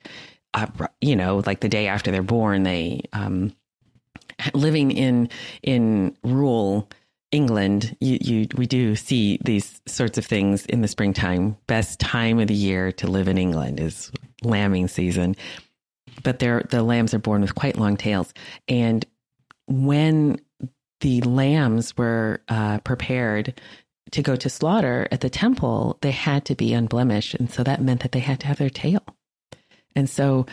[0.53, 0.67] Uh,
[1.01, 3.53] you know, like the day after they're born, they um,
[4.53, 5.29] living in
[5.61, 6.89] in rural
[7.31, 11.57] England, you, you we do see these sorts of things in the springtime.
[11.67, 14.11] Best time of the year to live in England is
[14.43, 15.35] lambing season.
[16.23, 18.33] But the lambs are born with quite long tails.
[18.67, 19.05] And
[19.67, 20.39] when
[21.01, 23.59] the lambs were uh, prepared
[24.11, 27.35] to go to slaughter at the temple, they had to be unblemished.
[27.35, 29.03] And so that meant that they had to have their tail.
[29.95, 30.45] And so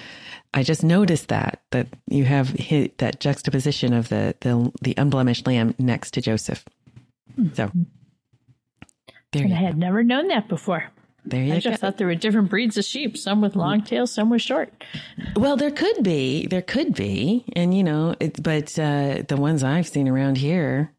[0.56, 5.46] I just noticed that that you have hit that juxtaposition of the the, the unblemished
[5.46, 6.64] lamb next to Joseph.
[7.54, 7.70] So
[9.32, 9.66] there And you I go.
[9.66, 10.84] had never known that before.
[11.26, 11.60] There you I go.
[11.60, 14.70] just thought there were different breeds of sheep, some with long tails, some with short.
[15.36, 19.64] Well, there could be, there could be, and you know, it, but uh, the ones
[19.64, 20.92] I've seen around here,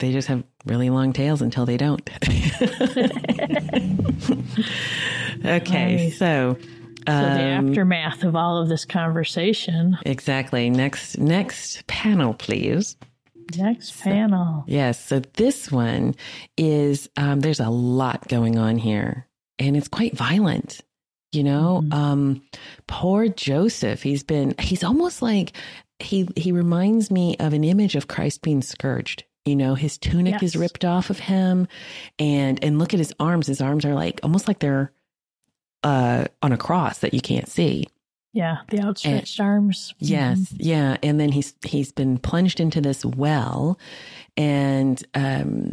[0.00, 2.08] they just have really long tails until they don't.
[5.44, 6.18] okay, Nice.
[6.18, 6.56] so.
[7.06, 9.98] So the um, aftermath of all of this conversation.
[10.06, 10.70] Exactly.
[10.70, 12.96] Next, next panel, please.
[13.56, 14.64] Next panel.
[14.66, 15.04] Yes.
[15.04, 16.14] So this one
[16.56, 19.26] is um, there's a lot going on here,
[19.58, 20.80] and it's quite violent.
[21.32, 21.92] You know, Mhm.
[21.94, 22.42] um,
[22.86, 24.02] poor Joseph.
[24.02, 24.54] He's been.
[24.58, 25.52] He's almost like
[25.98, 29.24] he he reminds me of an image of Christ being scourged.
[29.44, 31.68] You know, his tunic is ripped off of him,
[32.18, 33.46] and and look at his arms.
[33.46, 34.90] His arms are like almost like they're
[35.84, 37.86] uh, on a cross that you can't see.
[38.32, 39.94] Yeah, the outstretched arms.
[40.00, 40.56] Yes, Mhm.
[40.58, 43.78] yeah, and then he's he's been plunged into this well,
[44.36, 45.72] and um,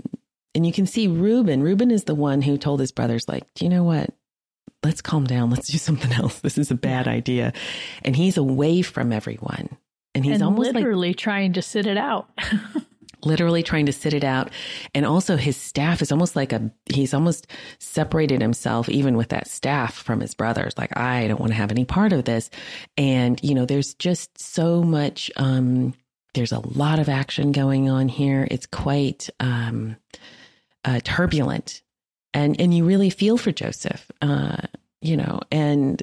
[0.53, 1.63] and you can see Reuben.
[1.63, 4.11] Reuben is the one who told his brothers, like, do you know what?
[4.83, 5.49] Let's calm down.
[5.49, 6.39] Let's do something else.
[6.41, 7.53] This is a bad idea,
[8.03, 9.69] and he's away from everyone,
[10.13, 12.29] and he's and almost like literally trying to sit it out.
[13.25, 14.49] literally trying to sit it out.
[14.93, 17.47] And also his staff is almost like a, he's almost
[17.79, 20.77] separated himself even with that staff from his brothers.
[20.77, 22.49] Like, I don't want to have any part of this.
[22.97, 25.93] And, you know, there's just so much, um,
[26.33, 28.47] there's a lot of action going on here.
[28.49, 29.97] It's quite, um,
[30.85, 31.81] uh, turbulent
[32.33, 34.57] and, and you really feel for Joseph, uh,
[35.01, 36.01] you know, and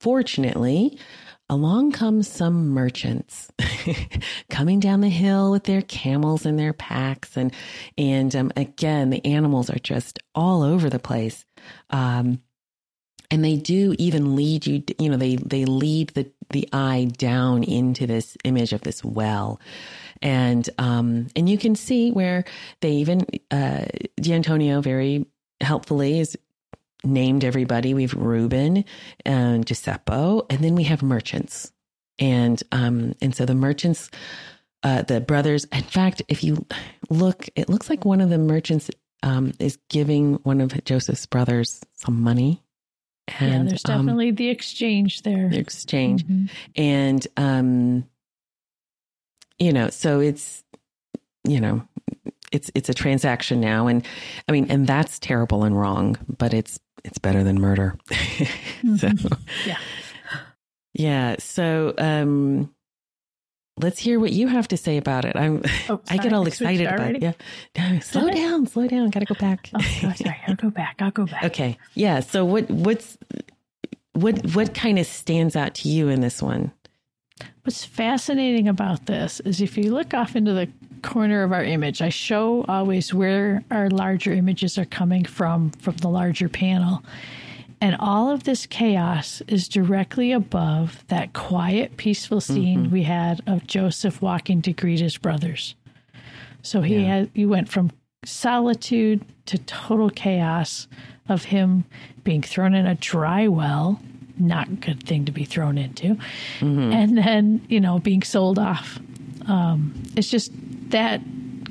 [0.00, 0.98] fortunately,
[1.48, 3.50] along comes some merchants
[4.50, 7.36] coming down the hill with their camels and their packs.
[7.36, 7.52] And
[7.98, 11.44] and um, again the animals are just all over the place.
[11.90, 12.40] Um,
[13.30, 17.64] and they do even lead you you know they they lead the the eye down
[17.64, 19.60] into this image of this well.
[20.22, 22.44] And um and you can see where
[22.80, 25.26] they even uh D'Antonio very
[25.60, 26.38] helpfully is
[27.04, 27.94] named everybody.
[27.94, 28.84] We've Reuben
[29.24, 30.12] and Giuseppe,
[30.50, 31.72] and then we have merchants.
[32.18, 34.10] And um, and so the merchants,
[34.82, 35.64] uh, the brothers.
[35.72, 36.64] In fact, if you
[37.10, 38.90] look, it looks like one of the merchants
[39.22, 42.62] um, is giving one of Joseph's brothers some money.
[43.28, 45.48] yeah, And there's um, definitely the exchange there.
[45.48, 46.50] the exchange, Mhm.
[46.76, 48.04] and um,
[49.58, 50.62] you know, so it's
[51.46, 51.86] you know,
[52.54, 54.06] it's it's a transaction now, and
[54.48, 57.98] I mean, and that's terrible and wrong, but it's it's better than murder.
[58.98, 59.10] so
[59.66, 59.76] Yeah.
[60.94, 62.72] yeah, so um,
[63.78, 65.36] let's hear what you have to say about it.
[65.36, 67.26] I'm Oh, I get all excited about already?
[67.26, 67.36] it.
[67.76, 69.10] Yeah, no, slow down, slow down.
[69.10, 69.70] Got to go back.
[69.74, 69.80] Oh,
[70.16, 70.36] sorry.
[70.46, 70.96] I'll go back.
[71.00, 71.44] I'll go back.
[71.44, 72.20] okay, yeah.
[72.20, 73.18] So what what's
[74.12, 76.72] what what kind of stands out to you in this one?
[77.62, 80.68] What's fascinating about this is if you look off into the
[81.02, 85.96] corner of our image, I show always where our larger images are coming from, from
[85.96, 87.02] the larger panel.
[87.80, 92.92] And all of this chaos is directly above that quiet, peaceful scene mm-hmm.
[92.92, 95.74] we had of Joseph walking to greet his brothers.
[96.62, 97.16] So he Yeah.
[97.16, 97.90] had he went from
[98.24, 100.88] solitude to total chaos
[101.28, 101.84] of him
[102.22, 104.00] being thrown in a dry well,
[104.38, 106.16] not a good thing to be thrown into,
[106.60, 108.98] and then you know being sold off.
[109.46, 110.50] Um, it's just
[110.90, 111.20] that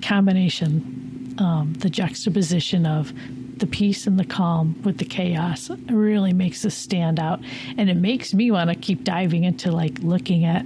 [0.02, 3.12] combination, um, the juxtaposition of
[3.58, 7.40] the peace and the calm with the chaos really makes this stand out.
[7.78, 10.66] And it makes me want to keep diving into like looking at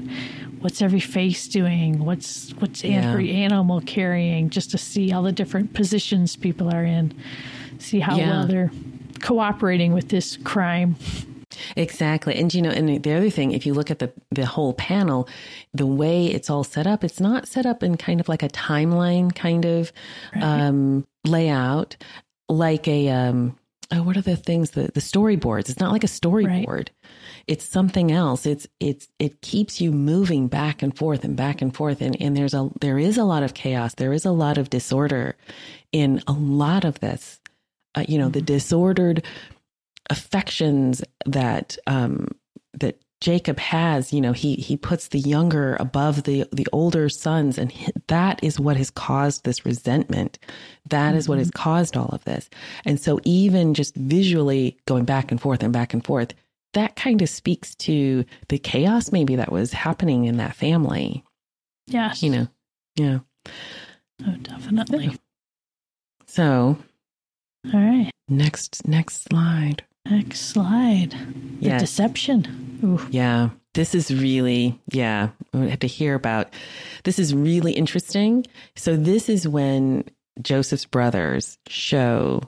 [0.61, 3.09] what's every face doing, what's what's Yeah.
[3.09, 7.13] every animal carrying, just to see all the different positions people are in,
[7.77, 8.29] see how Yeah.
[8.31, 8.71] well they're
[9.21, 10.95] cooperating with this crime.
[11.75, 12.35] Exactly.
[12.35, 15.27] And you know, and the other thing, if you look at the the whole panel,
[15.73, 18.49] the way it's all set up, it's not set up in kind of like a
[18.49, 19.91] timeline kind of
[20.41, 21.95] um layout,
[22.49, 23.57] like a um
[23.91, 25.69] oh, what are the things the the storyboards?
[25.69, 26.89] It's not like a storyboard.
[27.47, 28.45] It's something else.
[28.45, 32.35] It's it's it keeps you moving back and forth and back and forth and and
[32.35, 33.95] there's a there is a lot of chaos.
[33.95, 35.35] There is a lot of disorder
[35.91, 37.39] in a lot of this.
[37.95, 39.23] Uh, you know, the disordered
[40.09, 42.27] affections that um
[42.73, 47.57] that Jacob has, you know, he he puts the younger above the the older sons,
[47.57, 50.37] and hi- that is what has caused this resentment.
[50.89, 52.47] That is what has caused all of this.
[52.85, 56.35] And so, even just visually going back and forth and back and forth,
[56.73, 61.23] that kind of speaks to the chaos maybe that was happening in that family.
[61.87, 62.21] Yes.
[62.21, 62.47] You know,
[62.97, 63.19] yeah.
[64.27, 65.17] Oh, definitely.
[66.27, 66.77] So
[67.73, 68.11] All right.
[68.27, 69.83] next next slide.
[70.09, 71.11] Next slide.
[71.59, 71.81] The Yes.
[71.81, 72.79] deception.
[72.83, 73.05] Ooh.
[73.11, 76.53] Yeah, this is really, yeah, we have to hear about.
[77.03, 78.45] This is really interesting.
[78.75, 80.03] So, this is when
[80.41, 82.41] Joseph's brothers show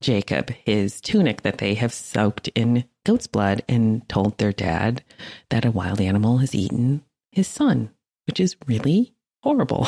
[0.00, 5.02] Jacob his tunic that they have soaked in goat's blood and told their dad
[5.50, 7.90] that a wild animal has eaten his son,
[8.26, 9.86] which is really horrible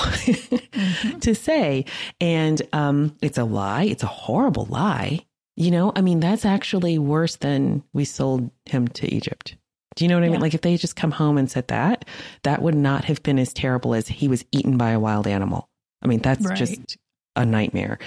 [1.20, 1.84] to say.
[2.20, 5.25] And um, it's a lie, it's a horrible lie.
[5.56, 9.56] You know, I mean, that's actually worse than we sold him to Egypt.
[9.94, 10.40] Do you know what I mean?
[10.40, 12.04] Like if they just come home and said that,
[12.42, 15.70] that would not have been as terrible as he was eaten by a wild animal.
[16.02, 16.56] I mean, that's Right.
[16.56, 16.98] just
[17.34, 17.98] a nightmare.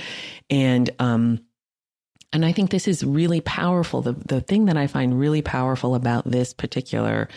[0.52, 1.40] And um
[2.32, 4.04] and I think this is really powerful.
[4.04, 7.28] The the thing that I find really powerful about this particular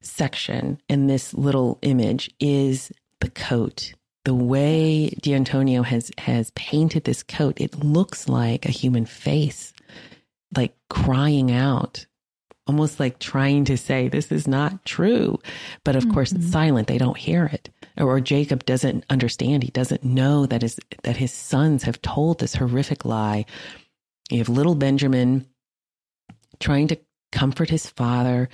[0.00, 2.90] section and this little image is
[3.20, 3.94] the coat.
[4.24, 9.72] The way D'Antonio has has painted this coat, it looks like a human face,
[10.56, 12.06] like crying out,
[12.66, 15.38] almost like trying to say, This is not true.
[15.84, 16.88] But of course it's silent.
[16.88, 17.68] They don't hear it.
[17.98, 19.62] Or, or Jacob doesn't understand.
[19.62, 23.44] He doesn't know that his that his sons have told this horrific lie.
[24.30, 25.46] You have little Benjamin
[26.60, 26.98] trying to
[27.30, 28.48] comfort his father.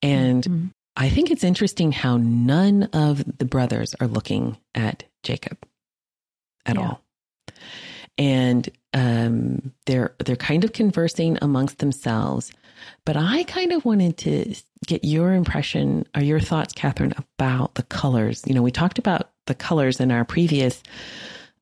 [0.00, 0.70] And Mhm.
[0.96, 5.58] I think it's interesting how none of the brothers are looking at Jacob
[6.66, 6.82] at Yeah.
[6.82, 7.02] all.
[8.18, 12.52] And um, they're they're kind of conversing amongst themselves.
[13.04, 14.54] But I kind of wanted to
[14.86, 18.42] get your impression or your thoughts, Kathryn, about the colors.
[18.46, 20.82] You know, we talked about the colors in our previous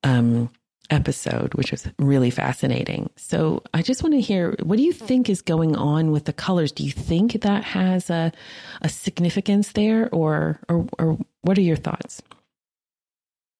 [0.03, 0.49] um,
[0.89, 3.09] episode, which was really fascinating.
[3.17, 6.33] So I just want to hear what do you think is going on with the
[6.33, 6.71] colors?
[6.71, 8.31] Do you think that has a
[8.81, 12.21] a significance there, or or or what are your thoughts?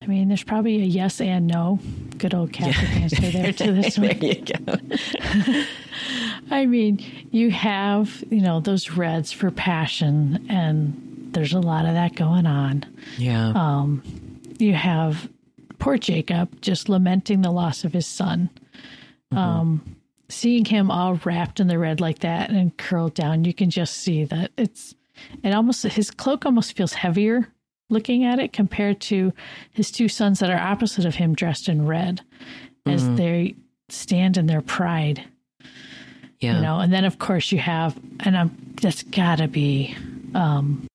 [0.01, 1.77] I mean, there's probably a yes and no.
[2.17, 4.07] Good old Catholic answer there to this one.
[4.07, 5.63] there you go.
[6.51, 11.93] I mean, you have, you know, those reds for passion, and there's a lot of
[11.95, 12.85] that going on.
[13.17, 14.01] Yeah, Um,
[14.57, 15.29] you have
[15.79, 18.49] poor Jacob just lamenting the loss of his son.
[19.31, 19.95] Um,
[20.29, 23.97] seeing him all wrapped in the red like that and curled down, you can just
[23.97, 24.95] see that it's
[25.43, 27.47] it almost his cloak almost feels heavier
[27.89, 29.33] looking at it compared to
[29.71, 32.21] his two sons that are opposite of him dressed in red
[32.85, 33.55] as they
[33.89, 35.23] stand in their pride.
[36.39, 39.93] Yeah, you know and then of course you have and i'm that's gotta be
[40.33, 40.87] um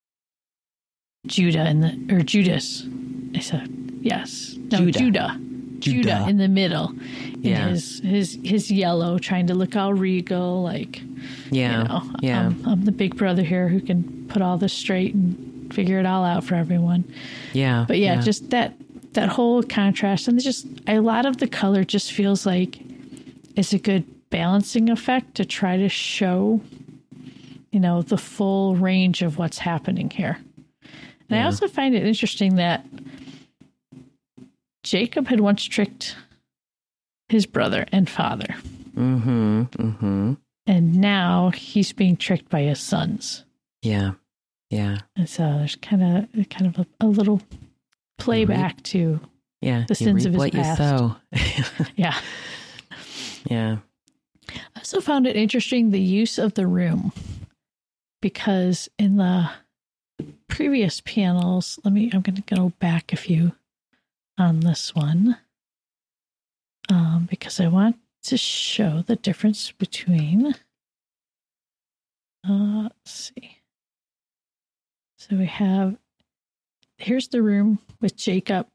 [1.26, 2.86] judah in the or judas.
[3.34, 3.68] I said
[4.00, 4.56] yes.
[4.70, 4.98] No Judah.
[4.98, 5.40] judah.
[5.80, 6.26] Judah, Judah.
[6.28, 7.68] in the middle in Yeah.
[7.68, 11.02] his his his yellow trying to look all regal like
[11.50, 14.72] yeah, you know yeah, I'm, I'm the big brother here who can put all this
[14.72, 17.04] straight and figure it all out for everyone
[17.54, 17.84] yeah.
[17.86, 18.74] but yeah, just that
[19.14, 22.78] that whole contrast and just a lot of the color just feels like
[23.56, 26.60] it's a good balancing effect to try to show
[27.70, 30.38] you know the full range of what's happening here.
[31.30, 32.84] And I also find it interesting that
[34.82, 36.16] Jacob had once tricked
[37.28, 38.54] his brother and father,
[38.94, 40.34] mm-hmm, mm-hmm.
[40.66, 43.44] and now he's being tricked by his sons.
[43.82, 44.12] Yeah,
[44.74, 47.40] yeah, And so there's kind of kind of a, a little
[48.18, 49.20] playback to
[49.64, 49.86] yeah.
[49.88, 50.78] The sins of his what past.
[50.78, 51.16] you sow.
[51.96, 52.18] yeah.
[53.50, 53.76] yeah,
[54.50, 57.12] I also found it interesting the use of the room
[58.20, 59.50] because in the
[60.48, 63.52] previous panels, let me, I'm going to go back a few
[64.36, 65.38] on this one
[66.90, 70.54] um, because I want to show the difference between.
[72.46, 73.58] Uh, let's see.
[75.28, 75.96] So we have
[76.98, 78.66] here's the room with Jacob,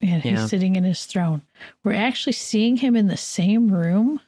[0.00, 1.42] and he's sitting in his throne.
[1.84, 4.20] We're actually seeing him in the same room,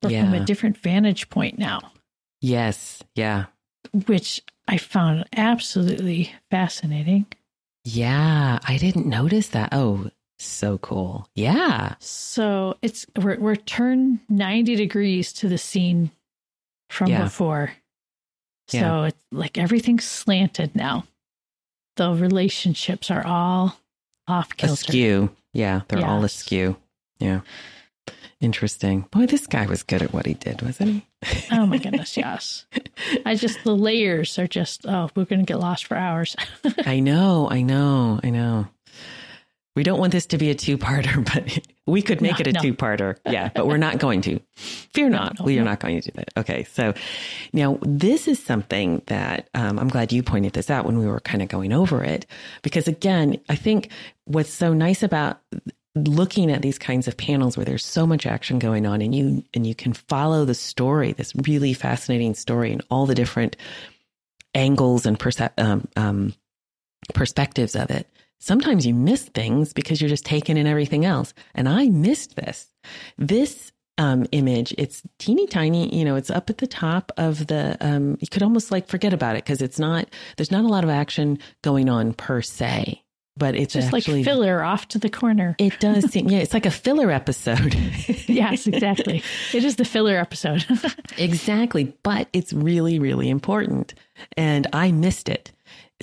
[0.00, 1.92] but from a different vantage point now,
[2.40, 3.02] Yes.
[3.14, 3.46] Yeah.
[4.06, 7.26] which I found absolutely fascinating.
[7.84, 8.58] Yeah.
[8.66, 9.70] I didn't notice that.
[9.72, 11.28] Oh, so cool.
[11.34, 11.94] Yeah.
[11.98, 16.10] So it's we're we're turned ninety degrees to the scene
[16.88, 17.24] from Yeah.
[17.24, 17.72] before.
[18.70, 19.04] So Yeah.
[19.06, 21.04] it's like everything's slanted now.
[21.96, 23.76] The relationships are all
[24.28, 24.72] off kilter.
[24.74, 25.30] Askew.
[25.52, 25.82] Yeah.
[25.88, 26.76] They're all askew.
[27.18, 27.40] Yeah.
[28.40, 29.02] Interesting.
[29.10, 31.46] Boy, this guy was good at what he did, wasn't he?
[31.52, 32.64] Oh my goodness, yes.
[33.26, 36.34] I just the layers are just oh, we're gonna get lost for hours.
[36.86, 38.68] I know, I know, I know.
[39.76, 42.46] We don't want this to be a two parter, but we could make No, it
[42.46, 42.60] a no.
[42.60, 43.16] two parter.
[43.26, 44.40] Yeah, but we're not going to.
[44.56, 45.38] Fear not.
[45.38, 45.70] no, we are no.
[45.70, 46.28] not going to do that.
[46.38, 46.64] Okay.
[46.64, 46.94] So
[47.52, 51.20] now this is something that um, I'm glad you pointed this out when we were
[51.20, 52.26] kind of going over it.
[52.62, 53.90] Because again, I think
[54.24, 55.40] what's so nice about
[55.96, 59.42] looking at these kinds of panels where there's so much action going on and you
[59.54, 63.56] and you can follow the story this really fascinating story and all the different
[64.54, 66.32] angles and percep- um, um,
[67.12, 68.06] perspectives of it
[68.40, 72.70] sometimes you miss things because you're just taking in everything else and i missed this
[73.18, 77.76] this um, image it's teeny tiny you know it's up at the top of the
[77.82, 80.84] um, you could almost like forget about it because it's not there's not a lot
[80.84, 83.04] of action going on per se
[83.40, 85.56] but it's just actually like filler off to the corner.
[85.58, 87.74] it does seem, yeah, it's like a filler episode.
[88.28, 89.22] yes, exactly.
[89.54, 90.64] It is the filler episode.
[91.18, 91.94] exactly.
[92.02, 93.94] But it's really, really important.
[94.36, 95.52] And I missed it.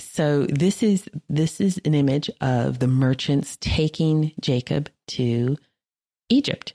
[0.00, 5.56] So this is, this is an image of the merchants taking Jacob to
[6.28, 6.74] Egypt.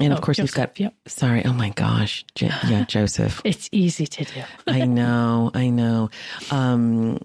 [0.00, 0.94] And of Oh, course, we've got, Yep.
[1.06, 2.24] sorry, oh my gosh.
[2.34, 3.40] Jo- yeah, Joseph.
[3.44, 4.42] It's easy to do.
[4.66, 6.10] I know, I know.
[6.50, 7.18] Um,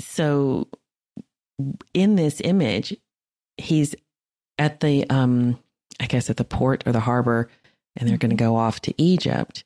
[0.00, 0.68] so
[1.94, 2.96] in this image,
[3.56, 3.94] he's
[4.58, 5.58] at the, um,
[6.00, 7.48] I guess at the port or the harbor,
[7.96, 9.64] and they're going to go off to Egypt.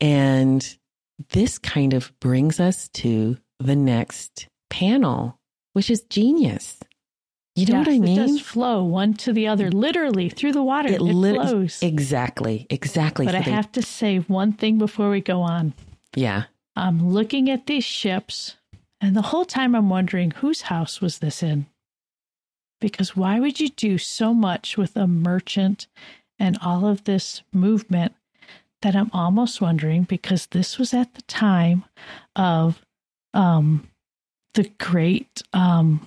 [0.00, 0.76] And
[1.30, 5.38] this kind of brings us to the next panel,
[5.72, 6.78] which is genius.
[7.56, 8.18] You know what I mean?
[8.18, 10.90] It does flow one to the other, literally through the water.
[10.90, 11.82] It, lit- flows.
[11.82, 13.26] Exactly, exactly.
[13.26, 15.72] but So I they- have to say one thing before we go on.
[16.14, 16.44] yeah,
[16.76, 18.54] I'm looking at these ships,
[19.00, 21.66] and the whole time I'm wondering whose house was this in?
[22.80, 25.88] Because why would you do so much with a merchant
[26.38, 28.14] and all of this movement
[28.82, 31.84] that I'm almost wondering because this was at the time
[32.36, 32.80] of
[33.34, 33.88] um,
[34.54, 36.06] the great um,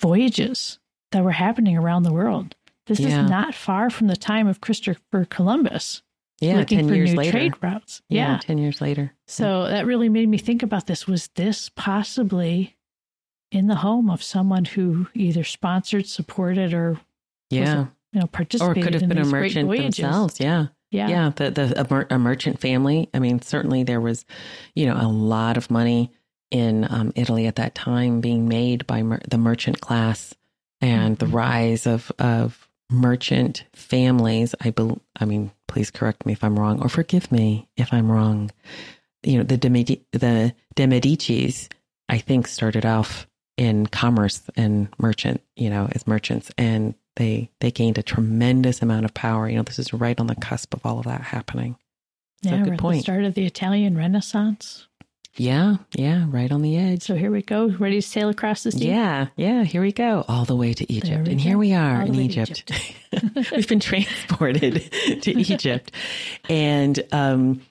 [0.00, 0.78] voyages
[1.12, 2.54] that were happening around the world.
[2.86, 3.24] This Yeah.
[3.24, 6.02] is not far from the time of Christopher Columbus
[6.40, 6.56] yeah.
[6.56, 7.30] looking Ten for years new later.
[7.32, 8.02] trade routes.
[8.08, 8.38] yeah, yeah.
[8.38, 9.12] ten years later.
[9.26, 11.06] So that really made me think about this.
[11.06, 12.76] Was this possibly
[13.50, 16.98] in the home of someone who either sponsored, supported, or
[17.50, 17.86] Yeah.
[18.12, 20.38] you know or participated could have in been a merchant themselves.
[20.40, 20.66] Yeah.
[20.90, 21.08] Yeah.
[21.08, 21.30] Yeah.
[21.36, 23.10] The, the, a, mer- a merchant family.
[23.12, 24.24] I mean, certainly there was,
[24.74, 26.10] you know, a lot of money
[26.50, 30.34] in um, Italy at that time being made by mer- the merchant class
[30.80, 31.32] and the Mhm.
[31.34, 34.54] rise of, of merchant families.
[34.60, 38.10] I bel I mean, please correct me if I'm wrong or forgive me if I'm
[38.10, 38.50] wrong.
[39.22, 39.68] You know, the De,
[40.12, 41.68] the De Medicis,
[42.08, 43.26] I think started off
[43.56, 49.04] in commerce and merchant, you know, as merchants and they they gained a tremendous amount
[49.04, 49.48] of power.
[49.48, 51.76] You know, this is right on the cusp of all of that happening.
[52.44, 52.98] So yeah, good point.
[52.98, 54.86] the start of the Italian Renaissance.
[55.36, 57.02] Yeah, yeah, right on the edge.
[57.02, 58.88] So here we go, ready to sail across the sea.
[58.88, 60.24] Yeah, yeah, here we go.
[60.28, 61.28] All the way to Egypt.
[61.28, 61.42] And go.
[61.42, 62.72] here we are All in to Egypt.
[63.52, 64.90] We've been transported
[65.22, 65.92] to Egypt.
[66.48, 67.62] And um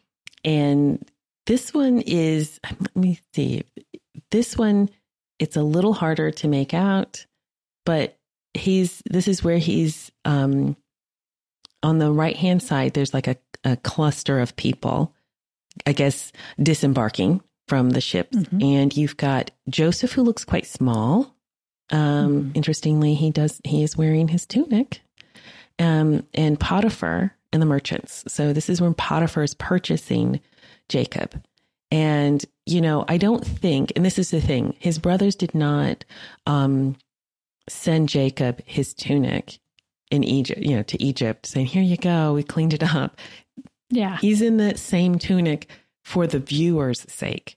[0.46, 1.06] and
[1.46, 3.64] this one is let me see.
[4.32, 4.90] This one
[5.40, 7.26] it's a little harder to make out,
[7.86, 8.18] but
[8.58, 10.76] he's this is where he's um
[11.84, 15.14] on the right hand side there's like a, a cluster of people
[15.86, 16.32] i guess
[16.62, 18.64] disembarking from the ships Mhm.
[18.64, 21.36] and you've got joseph who looks quite small
[21.92, 22.56] um Mhm.
[22.56, 25.02] interestingly he does he is wearing his tunic
[25.80, 30.40] um and potiphar and the merchants so this is when potiphar is purchasing
[30.90, 31.42] jacob
[31.92, 36.04] and you know i don't think and this is the thing his brothers did not
[36.46, 36.96] um
[37.70, 39.60] send jacob his tunic
[40.12, 43.18] in egypt you know to egypt saying here you go we cleaned it up
[43.90, 44.18] Yeah.
[44.20, 45.70] He's in that same tunic
[46.04, 47.57] for the viewer's sake.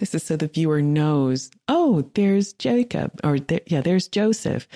[0.00, 4.66] This is so the viewer knows, oh, there's Jacob, or there, yeah, there's Joseph,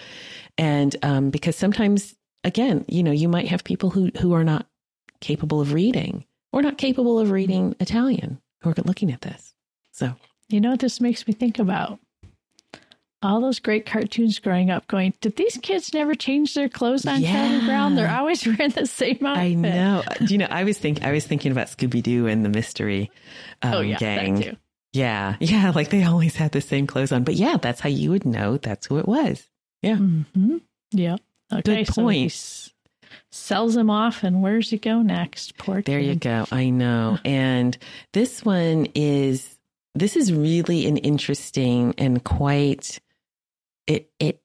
[0.59, 2.15] and um, because sometimes,
[2.45, 4.67] again, you know, you might have people who who are not
[5.21, 9.55] capable of reading or not capable of reading Italian who are looking at this.
[9.93, 10.15] So,
[10.49, 11.99] you know what this makes me think about?
[13.25, 17.23] all those great cartoons growing up going, did these kids never change their clothes on
[17.23, 17.49] yeah.
[17.49, 17.95] Charlie Brown?
[17.95, 19.43] They're always wearing the same outfit.
[19.43, 20.03] I know.
[20.19, 23.11] Do you know, I was thinking I was thinking about Scooby Doo and the mystery
[23.63, 24.59] um, oh, yeah, gang.
[24.95, 25.37] Yeah.
[25.41, 25.73] Yeah.
[25.75, 27.25] Like they always had the same clothes on.
[27.25, 29.47] But yeah, that's how you would know that's who it was.
[29.83, 29.97] Yeah.
[29.97, 30.59] Mm-hmm.
[30.93, 31.17] Yeah.
[31.53, 31.85] Okay.
[31.85, 32.33] Good point.
[32.33, 32.71] So
[33.31, 35.59] sells him off and where's he go next?
[35.59, 36.47] Poor There you go.
[36.51, 37.19] I know.
[37.25, 37.77] and
[38.13, 39.59] this one is
[39.95, 43.01] this is really an interesting and quite
[43.87, 44.41] it it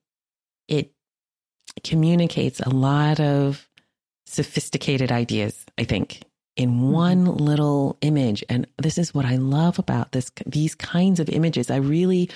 [0.68, 0.92] it
[1.84, 3.68] communicates a lot of
[4.26, 6.22] sophisticated ideas, I think,
[6.56, 6.90] in mm-hmm.
[6.90, 8.44] one little image.
[8.48, 11.70] And this is what I love about this these kinds of images.
[11.70, 12.30] I really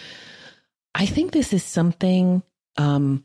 [0.95, 2.43] I think this is something
[2.77, 3.25] um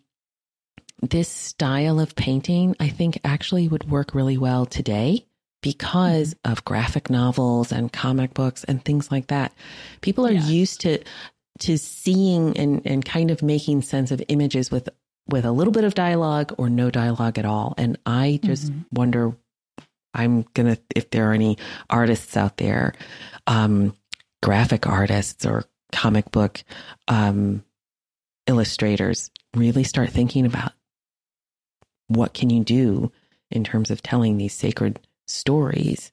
[1.02, 5.26] this style of painting I think actually would work really well today
[5.62, 6.52] because mm-hmm.
[6.52, 9.54] of graphic novels and comic books and things like that.
[10.02, 10.46] People are yeah.
[10.46, 11.04] used to
[11.60, 14.90] to seeing and, and kind of making sense of images with
[15.28, 17.76] with a little bit of dialogue or no dialogue at all.
[17.78, 18.82] And I just mm-hmm.
[18.92, 19.36] wonder
[20.14, 21.58] I'm gonna if there are any
[21.90, 22.94] artists out there,
[23.48, 23.96] um,
[24.42, 26.64] graphic artists or comic book
[27.08, 27.64] um,
[28.48, 30.74] illustrators, really start thinking about
[32.08, 33.12] what can you do
[33.52, 36.12] in terms of telling these sacred stories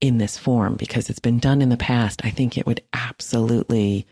[0.00, 2.20] in this form because it's been done in the past.
[2.24, 4.06] I think it would absolutely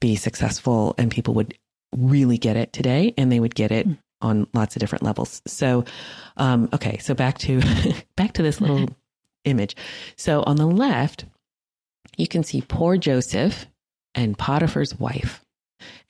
[0.00, 1.54] be successful and people would
[1.96, 3.92] really get it today and they would get it hmm.
[4.22, 5.42] On lots of different levels.
[5.46, 5.84] So,
[6.36, 7.62] um, okay, so back to
[8.16, 8.88] back to this little
[9.44, 9.76] image.
[10.16, 11.24] So on the left,
[12.16, 13.66] you can see poor Joseph
[14.14, 15.44] and Potiphar's wife.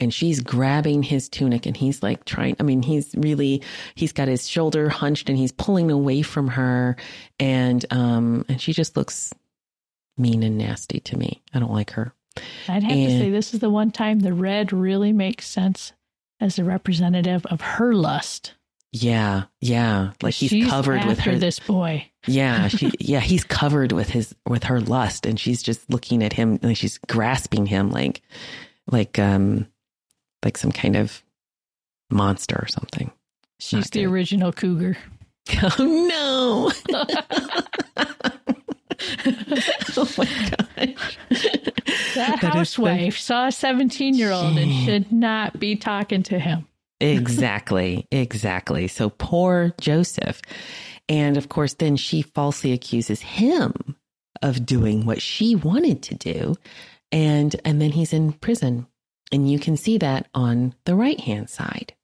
[0.00, 3.62] And she's grabbing his tunic and he's like trying, I mean, he's really,
[3.94, 6.96] he's got his shoulder hunched and he's pulling away from her.
[7.38, 9.32] And, um, and she just looks
[10.18, 11.40] mean and nasty to me.
[11.54, 12.12] I don't like her.
[12.68, 15.92] I'd have and, to say this is the one time the red really makes sense
[16.40, 18.54] as a representative of her lust.
[18.92, 20.12] Yeah, yeah.
[20.22, 22.10] Like he's she's covered with her this boy.
[22.26, 26.32] Yeah, she yeah, he's covered with his with her lust and she's just looking at
[26.32, 28.20] him like she's grasping him like
[28.90, 29.68] like um
[30.44, 31.22] like some kind of
[32.10, 33.12] monster or something.
[33.60, 34.10] She's Not the good.
[34.12, 34.96] original cougar.
[35.78, 36.94] Oh no.
[39.96, 41.18] oh my gosh.
[42.14, 46.66] That, that housewife saw a 17 year old and should not be talking to him.
[47.00, 48.06] exactly.
[48.10, 48.88] Exactly.
[48.88, 50.42] So poor Joseph.
[51.08, 53.96] And of course, then she falsely accuses him
[54.42, 56.54] of doing what she wanted to do.
[57.12, 58.86] And, and then he's in prison.
[59.32, 61.94] And you can see that on the right hand side.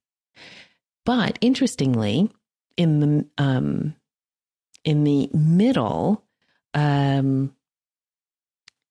[1.05, 2.31] But interestingly,
[2.77, 3.95] in the, um,
[4.85, 6.25] in the middle,
[6.77, 7.55] um,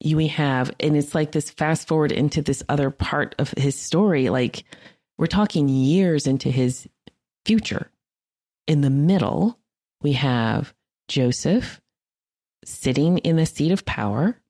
[0.03, 4.29] we have, and it's like this fast forward into this other part of his story.
[4.29, 4.65] Like
[5.17, 6.89] we're talking years into his
[7.45, 7.89] future.
[8.67, 9.59] In the middle,
[10.01, 10.73] we have
[11.07, 11.79] Joseph
[12.65, 14.41] sitting in the seat of power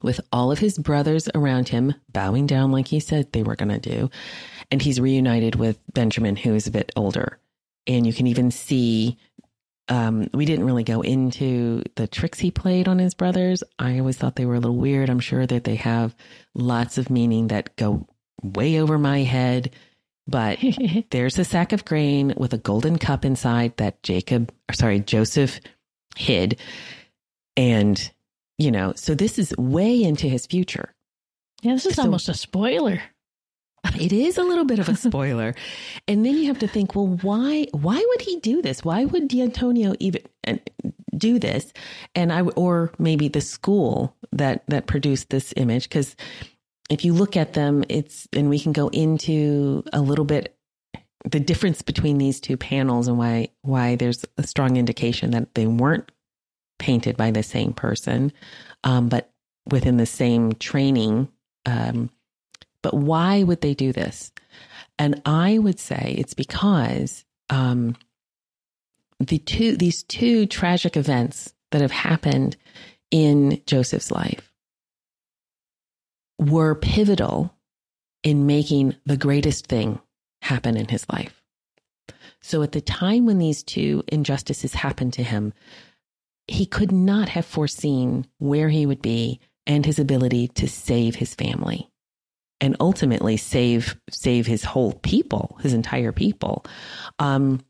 [0.00, 3.68] with all of his brothers around him, bowing down like he said they were going
[3.68, 4.08] to do.
[4.70, 7.38] And he's reunited with Benjamin, who is a bit older.
[7.88, 9.18] And you can even see
[9.88, 13.62] um, we didn't really go into the tricks he played on his brothers.
[13.78, 15.08] I always thought they were a little weird.
[15.08, 16.14] I'm sure that they have
[16.54, 18.06] lots of meaning that go
[18.42, 19.70] way over my head.
[20.26, 20.58] But
[21.10, 25.60] there's a sack of grain with a golden cup inside that Jacob, or sorry, Joseph
[26.16, 26.58] hid.
[27.56, 28.10] And,
[28.58, 30.92] you know, so this is way into his future.
[31.62, 33.00] Yeah, this is so, almost a spoiler.
[33.94, 35.54] It is a little bit of a spoiler.
[36.08, 38.84] and then you have to think, well, why why would he do this?
[38.84, 40.56] Why would D'Antonio even uh,
[41.16, 41.72] do this?
[42.14, 46.16] And I or maybe the school that that produced this image cuz
[46.88, 50.56] if you look at them, it's and we can go into a little bit
[51.28, 55.66] the difference between these two panels and why why there's a strong indication that they
[55.66, 56.10] weren't
[56.78, 58.32] painted by the same person,
[58.84, 59.32] um, but
[59.70, 61.28] within the same training
[61.64, 62.10] um,
[62.86, 64.30] but why would they do this?
[64.96, 67.96] And I would say it's because um,
[69.18, 72.56] the two these two tragic events that have happened
[73.10, 74.52] in Joseph's life
[76.38, 77.52] were pivotal
[78.22, 80.00] in making the greatest thing
[80.42, 81.42] happen in his life.
[82.40, 85.52] So at the time when these two injustices happened to him,
[86.46, 91.34] he could not have foreseen where he would be and his ability to save his
[91.34, 91.90] family
[92.60, 96.64] and ultimately save save his whole people, his entire people.
[97.18, 97.60] Um,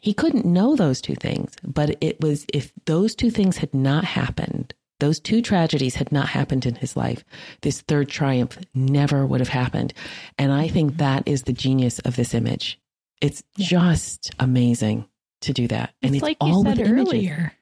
[0.00, 4.04] He couldn't know those two things, but it was if those two things had not
[4.04, 7.24] happened, those two tragedies had not happened in his life,
[7.62, 9.94] this third triumph never would have happened.
[10.36, 12.78] And I think that is the genius of this image.
[13.22, 13.66] It's yeah.
[13.66, 15.06] just amazing
[15.40, 15.94] to do that.
[16.02, 17.52] And it's, it's like you said earlier.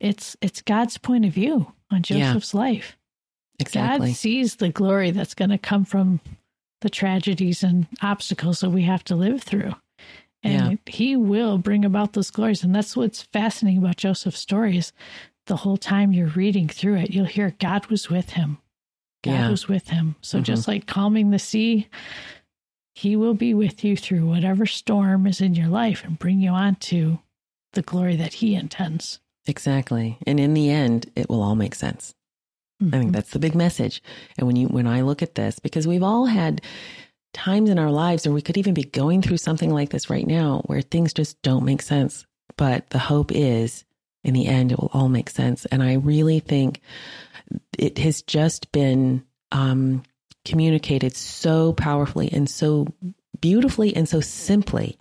[0.00, 2.60] It's it's God's point of view on Joseph's yeah.
[2.60, 2.98] life.
[3.58, 4.08] Exactly.
[4.08, 6.20] God sees the glory that's going to come from
[6.80, 9.74] the tragedies and obstacles that we have to live through.
[10.42, 10.92] And yeah.
[10.92, 12.62] he will bring about those glories.
[12.62, 14.92] And that's what's fascinating about Joseph's story is
[15.46, 18.58] the whole time you're reading through it, you'll hear God was with him.
[19.24, 19.50] God yeah.
[19.50, 20.14] was with him.
[20.20, 20.44] So mm-hmm.
[20.44, 21.88] just like calming the sea,
[22.94, 26.50] he will be with you through whatever storm is in your life and bring you
[26.50, 27.18] on to
[27.72, 29.18] the glory that he intends.
[29.46, 30.18] Exactly.
[30.26, 32.14] And in the end, it will all make sense.
[32.82, 32.94] Mm-hmm.
[32.94, 34.02] I think that's the big message.
[34.36, 36.62] And when you when I look at this, because we've all had
[37.34, 40.26] times in our lives, or we could even be going through something like this right
[40.26, 42.26] now, where things just don't make sense.
[42.56, 43.84] But the hope is,
[44.24, 45.64] in the end, it will all make sense.
[45.66, 46.80] And I really think
[47.78, 50.02] it has just been um,
[50.44, 52.86] communicated so powerfully and so
[53.40, 54.98] beautifully and so simply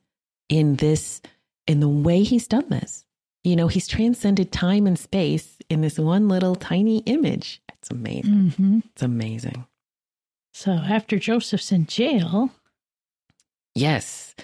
[0.50, 1.22] in this
[1.66, 3.06] in the way he's done this.
[3.44, 7.62] You know, he's transcended time and space in this one little tiny image.
[7.88, 8.34] It's amazing.
[8.34, 8.80] Mm-hmm.
[8.92, 9.66] It's amazing.
[10.54, 12.52] So after Joseph's in jail.
[13.76, 14.36] Yes.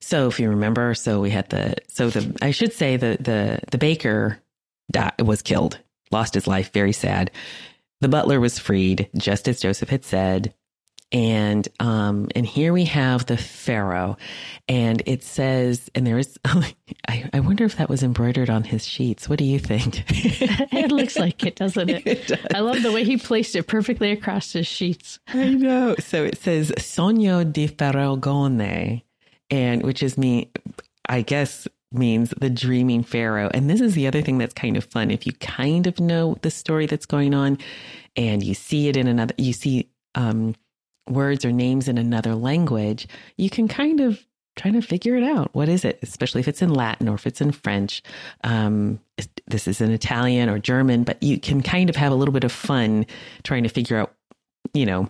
[0.00, 3.60] So if you remember, so we had the so the I should say the the
[3.70, 4.40] the baker
[4.90, 5.78] died, was killed,
[6.10, 7.30] lost his life, very sad.
[8.00, 10.54] The butler was freed, just as Joseph had said
[11.10, 14.16] and um and here we have the pharaoh.
[14.68, 18.86] And it says and there is I, I wonder if that was embroidered on his
[18.86, 19.28] sheets.
[19.28, 20.04] What do you think?
[20.70, 24.10] It looks like it doesn't it, it i love the way he placed it perfectly
[24.12, 25.18] across his sheets.
[25.28, 25.96] I know.
[25.98, 29.02] So it says sogno di Faraone
[29.50, 30.50] and which is me
[31.08, 33.50] i guess means the dreaming pharaoh.
[33.54, 35.10] And this is the other thing that's kind of fun.
[35.10, 37.58] If you kind of know the story that's going on
[38.14, 40.54] and you see it in another you see um
[41.08, 44.24] words or names in another language, you can kind of
[44.56, 45.54] try to figure it out.
[45.54, 45.98] What is it?
[46.02, 48.02] Especially if it's in Latin or if it's in French.
[48.42, 49.00] Um,
[49.46, 52.44] this is in Italian or German, but you can kind of have a little bit
[52.44, 53.06] of fun
[53.44, 54.14] trying to figure out,
[54.74, 55.08] you know,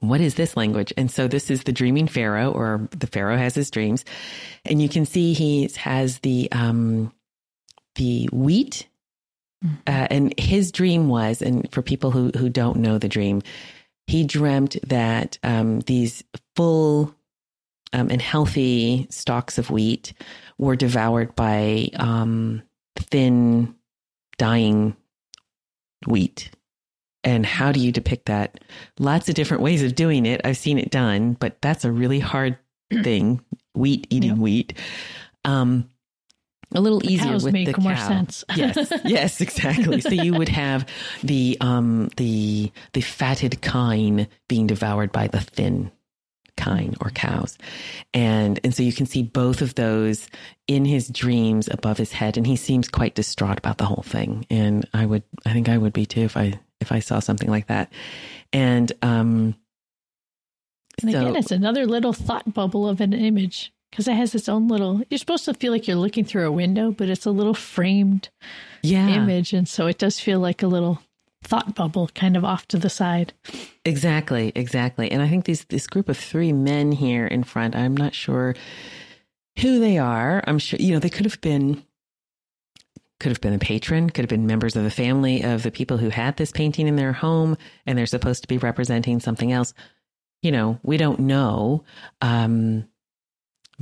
[0.00, 0.92] what is this language?
[0.96, 4.04] And so this is the dreaming pharaoh, or the pharaoh has his dreams,
[4.64, 7.12] and you can see he has the um,
[7.94, 8.86] the wheat,
[9.64, 9.76] mm-hmm.
[9.86, 13.42] uh, and his dream was, and for people who who don't know the dream,
[14.06, 16.22] he dreamt that um, these
[16.56, 17.14] full
[17.92, 20.12] um, and healthy stalks of wheat
[20.58, 22.62] were devoured by um,
[22.96, 23.74] thin,
[24.36, 24.96] dying
[26.06, 26.50] wheat.
[27.22, 28.60] And how do you depict that?
[28.98, 30.42] Lots of different ways of doing it.
[30.44, 32.58] I've seen it done, but that's a really hard
[33.02, 33.40] thing.
[33.74, 34.38] Wheat eating yep.
[34.38, 34.78] wheat.
[35.44, 35.88] Um,
[36.74, 38.08] a little easier with make the more cow.
[38.08, 38.44] sense.
[38.56, 40.00] yes, yes, exactly.
[40.00, 40.86] So you would have
[41.22, 45.90] the um the the fatted kine being devoured by the thin
[46.56, 47.56] kine or cows,
[48.12, 50.28] and and so you can see both of those
[50.66, 54.46] in his dreams above his head, and he seems quite distraught about the whole thing.
[54.50, 57.48] And I would, I think I would be too if I if I saw something
[57.48, 57.92] like that.
[58.52, 59.54] And um,
[61.02, 64.48] and so, again, it's another little thought bubble of an image because it has its
[64.48, 67.30] own little you're supposed to feel like you're looking through a window but it's a
[67.30, 68.28] little framed
[68.82, 69.06] yeah.
[69.08, 71.00] image and so it does feel like a little
[71.44, 73.34] thought bubble kind of off to the side.
[73.84, 75.10] Exactly exactly.
[75.10, 78.54] And i think these this group of three men here in front i'm not sure
[79.60, 80.42] who they are.
[80.46, 81.84] I'm sure you know they could have been
[83.20, 85.98] could have been a patron could have been members of the family of the people
[85.98, 89.72] who had this painting in their home and they're supposed to be representing something else.
[90.42, 91.84] You know we don't know.
[92.20, 92.88] Um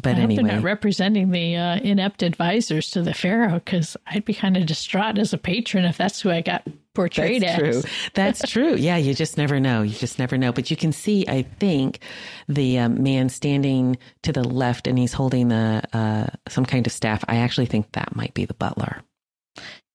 [0.00, 4.24] but I anyway, they're not representing the uh, inept advisors to the pharaoh because I'd
[4.24, 7.82] be kind of distraught as a patron if that's who I got portrayed that's as.
[7.82, 7.90] True.
[8.14, 8.74] That's true.
[8.74, 9.82] Yeah, you just never know.
[9.82, 10.52] You just never know.
[10.52, 12.00] But you can see, I think,
[12.48, 16.92] the um, man standing to the left and he's holding the uh, some kind of
[16.92, 17.24] staff.
[17.28, 19.02] I actually think that might be the butler.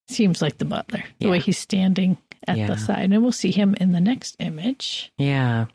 [0.09, 1.31] Seems like the butler, the yeah.
[1.31, 2.17] way he's standing
[2.47, 2.67] at yeah.
[2.67, 5.11] the side, and we'll see him in the next image.
[5.17, 5.65] Yeah,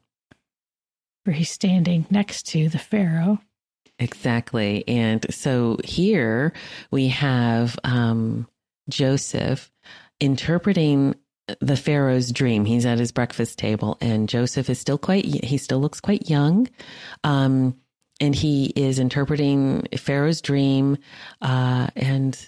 [1.25, 3.39] where he's standing next to the pharaoh.
[4.03, 4.83] Exactly.
[4.89, 6.53] And so here
[6.91, 8.49] we have um,
[8.89, 9.71] Joseph
[10.19, 11.15] interpreting
[11.61, 12.65] the Pharaoh's dream.
[12.65, 16.69] He's at his breakfast table, and Joseph is still quite, he still looks quite young.
[17.23, 17.77] Um,
[18.21, 20.99] and he is interpreting Pharaoh's dream.
[21.41, 22.39] Uh, and,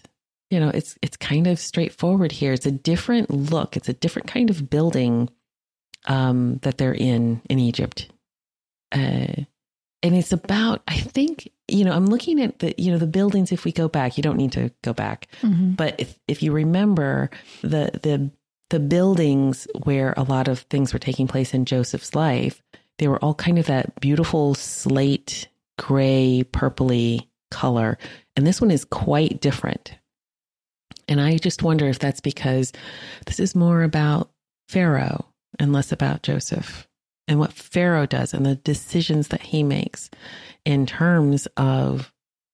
[0.51, 2.53] you know, it's, it's kind of straightforward here.
[2.53, 5.31] It's a different look, it's a different kind of building
[6.07, 8.09] um, that they're in in Egypt.
[8.91, 9.45] Uh,
[10.05, 13.51] and it's about i think you know, I'm looking at the, you know, the buildings.
[13.51, 15.71] If we go back, you don't need to go back, Mm-hmm.
[15.73, 17.31] but if if you remember
[17.63, 18.31] the the
[18.69, 22.63] the buildings where a lot of things were taking place in Joseph's life,
[22.99, 25.49] they were all kind of that beautiful slate
[25.79, 27.97] gray, purpley color,
[28.37, 29.95] and this one is quite different.
[31.09, 32.73] And I just wonder if that's because
[33.25, 34.31] this is more about
[34.69, 35.25] Pharaoh
[35.59, 36.87] and less about Joseph
[37.27, 40.11] and what Pharaoh does and the decisions that he makes
[40.65, 42.13] in terms of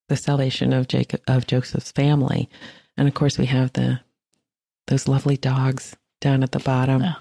[0.08, 2.48] the salvation of Jacob of Joseph's family.
[2.96, 4.00] And of course we have the
[4.86, 7.02] those lovely dogs down at the bottom.
[7.02, 7.14] Yeah.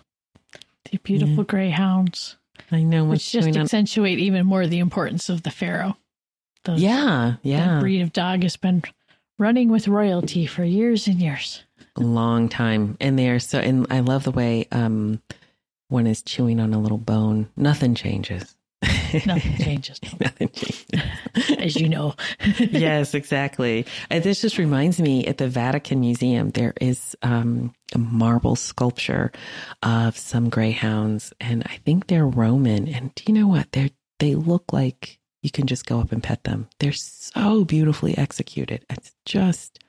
[0.91, 2.37] The beautiful greyhounds,
[2.71, 3.57] I know which just on.
[3.57, 5.97] accentuate even more the importance of the pharaoh.
[6.65, 7.35] Those, Yeah,
[7.75, 8.83] That breed of dog has been
[9.37, 11.63] running with royalty for years and years.
[11.95, 12.97] A long time.
[12.99, 15.21] And they're so and I love the way um
[15.89, 17.49] one is chewing on a little bone.
[17.57, 18.55] Nothing changes.
[19.25, 20.85] Nothing changes, Nothing changes.
[21.57, 22.15] as you know.
[22.59, 23.85] yes, exactly.
[24.09, 29.31] And this just reminds me at the Vatican Museum, there is um, a marble sculpture
[29.83, 32.87] of some greyhounds, and I think they're Roman.
[32.87, 33.71] And do you know what?
[33.71, 36.69] They they look like you can just go up and pet them.
[36.79, 38.85] They're so beautifully executed.
[38.89, 39.79] It's just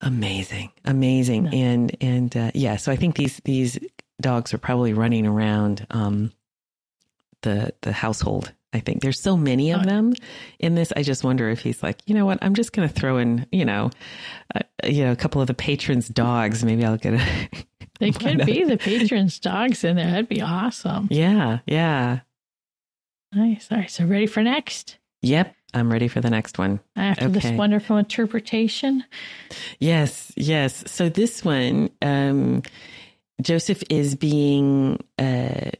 [0.00, 1.44] amazing, amazing.
[1.44, 1.50] No.
[1.50, 3.78] And and uh, yeah, so I think these these
[4.20, 6.32] dogs are probably running around um,
[7.42, 8.52] the the household.
[8.72, 10.12] I think there's so many of them
[10.58, 10.92] in this.
[10.94, 12.38] I just wonder if he's like, you know what?
[12.42, 13.88] I'm just going to throw in, you know,
[14.54, 16.62] uh, you know, a couple of the patrons' dogs.
[16.62, 17.48] Maybe I'll get a.
[18.00, 20.08] They could be the patrons' dogs in there.
[20.08, 21.08] That'd be awesome.
[21.10, 22.20] yeah, yeah,
[23.32, 23.66] Nice.
[23.72, 23.90] All right.
[23.90, 24.98] So ready for next?
[25.22, 25.54] yep.
[25.74, 26.80] I'm ready for the next one.
[26.96, 27.40] After Okay.
[27.40, 29.04] this wonderful interpretation.
[29.80, 30.84] Yes, yes.
[30.86, 32.62] So this one, um,
[33.42, 35.70] Joseph is being uh,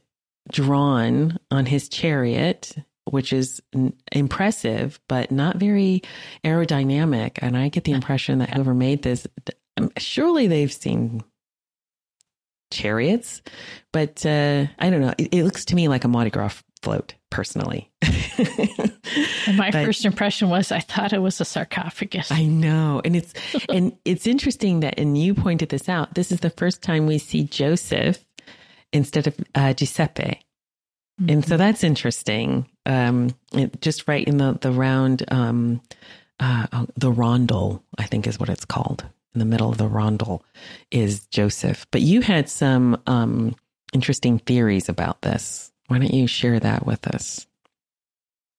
[0.51, 6.01] drawn on his chariot, which is n- impressive, but not very
[6.43, 7.39] aerodynamic.
[7.41, 9.27] And I get the impression that whoever made this,
[9.77, 11.23] um, surely they've seen
[12.71, 13.41] chariots,
[13.91, 15.13] but uh, I don't know.
[15.17, 17.91] It, it looks to me like a Mardi Gras float, personally.
[19.47, 22.31] And my But- first impression was I thought it was a sarcophagus.
[22.31, 23.01] I know.
[23.03, 23.33] And it's
[23.69, 26.13] and it's interesting that and you pointed this out.
[26.15, 28.23] This is the first time we see Joseph
[28.93, 30.41] instead of uh, Giuseppe.
[31.27, 32.65] And so that's interesting.
[32.85, 35.81] Um it, just right in the the round um
[36.39, 39.03] uh oh, the rondel, I think is what it's called.
[39.35, 40.41] In the middle of the rondel
[40.91, 41.85] is Joseph.
[41.91, 43.55] But you had some um
[43.91, 45.71] interesting theories about this.
[45.87, 47.47] Why don't you share that with us?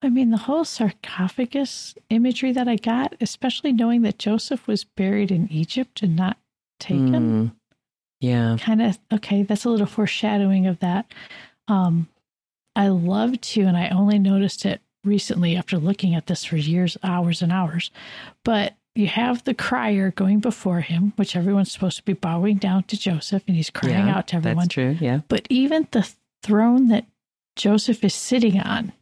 [0.02, 5.30] I mean, the whole sarcophagus imagery that I got, especially knowing that Joseph was buried
[5.30, 6.38] in Egypt and not
[6.78, 7.52] taken, Mm,
[8.20, 8.56] yeah.
[8.58, 9.42] kind of okay.
[9.42, 11.12] That's a little foreshadowing of that.
[11.68, 12.08] Um,
[12.74, 16.96] I love to, and I only noticed it recently after looking at this for years,
[17.02, 17.90] hours and hours.
[18.44, 22.84] But you have the crier going before him, which everyone's supposed to be bowing down
[22.84, 24.64] to Joseph, and he's crying yeah, out to everyone.
[24.64, 24.96] That's true.
[24.98, 25.20] Yeah.
[25.28, 26.10] But even the
[26.42, 27.04] throne that
[27.56, 28.92] Joseph is sitting on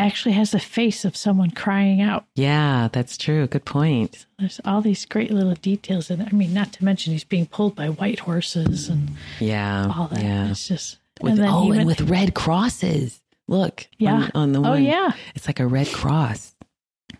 [0.00, 2.24] actually has the face of someone crying out.
[2.34, 3.46] Yeah, that's true.
[3.46, 4.26] Good point.
[4.38, 6.28] There's all these great little details in it.
[6.32, 9.92] I mean, not to mention he's being pulled by white horses and Yeah.
[9.94, 10.22] all that.
[10.22, 10.50] Yeah.
[10.50, 13.20] It's just With, and then oh, even and with red crosses.
[13.46, 13.86] Look.
[13.98, 14.14] Yeah.
[14.14, 14.70] On, on the one.
[14.70, 16.54] oh yeah, It's like a red cross.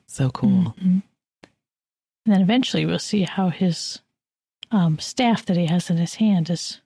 [0.07, 0.74] So cool.
[0.81, 1.03] Mhm.
[2.26, 4.01] And then eventually we'll see how his
[4.70, 6.81] um, staff that he has in his hand is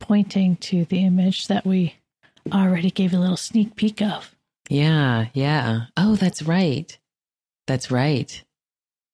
[0.00, 1.94] pointing to the image that we
[2.52, 4.34] already gave a little sneak peek of.
[4.68, 5.26] Yeah.
[5.34, 5.86] Yeah.
[5.96, 6.96] Oh, that's right.
[7.66, 8.42] That's right.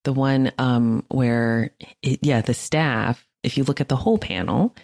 [0.05, 1.71] The one um where
[2.03, 4.75] it, yeah, the staff, if you look at the whole panel,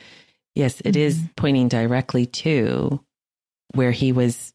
[0.55, 1.37] yes, it is Mhm.
[1.37, 3.05] pointing directly to
[3.75, 4.53] where he was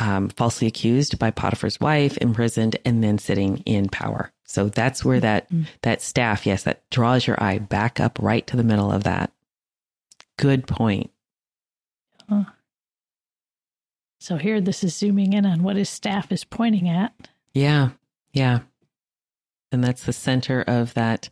[0.00, 4.32] um, falsely accused by Potiphar's wife, imprisoned, and then sitting in power.
[4.44, 5.66] So that's where that Mhm.
[5.82, 9.32] that staff, yes, that draws your eye back up right to the middle of that.
[10.36, 11.10] Good point.
[14.20, 17.12] So here, this is zooming in on what his staff is pointing at.
[17.54, 17.90] Yeah,
[18.32, 18.60] yeah,
[19.72, 21.28] and that's the center of that.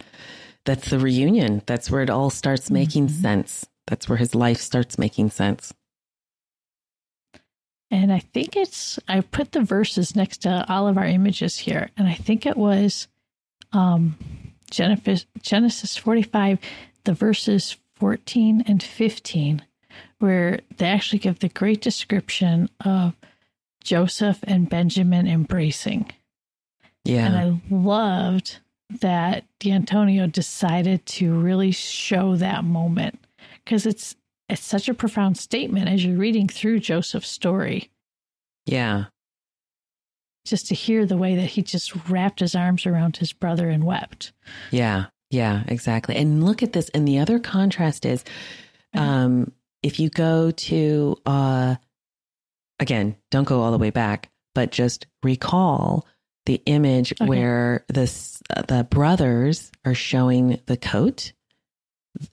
[0.65, 1.63] That's the reunion.
[1.67, 3.21] That's where it all starts making Mhm.
[3.23, 3.67] sense.
[3.87, 5.73] That's where his life starts making sense.
[7.91, 11.91] And I think it's, I put the verses next to all of our images here.
[11.97, 13.07] And I think it was
[13.73, 14.17] um,
[14.71, 16.59] Genesis, Genesis 45,
[17.05, 19.63] the verses 14 and 15,
[20.19, 23.15] where they actually give the great description of
[23.83, 26.11] Joseph and Benjamin embracing.
[27.05, 28.59] Yeah, And I loved
[29.01, 33.19] that D'Antonio decided to really show that moment
[33.65, 34.17] because it's
[34.49, 37.91] it's such a profound statement as you're reading through Joseph's story.
[38.65, 39.07] yeah,
[40.47, 43.85] just to hear the way that he just wrapped his arms around his brother and
[43.85, 44.33] wept.
[44.71, 45.07] Yeah.
[45.29, 46.15] Yeah, exactly.
[46.15, 46.89] And look at this.
[46.91, 48.25] And the other contrast is
[48.95, 49.51] um,
[49.87, 51.77] if you go to, uh,
[52.81, 56.05] again, don't go all the way back, but just recall
[56.45, 57.25] the image okay.
[57.25, 61.33] where this, uh, the brothers are showing the coat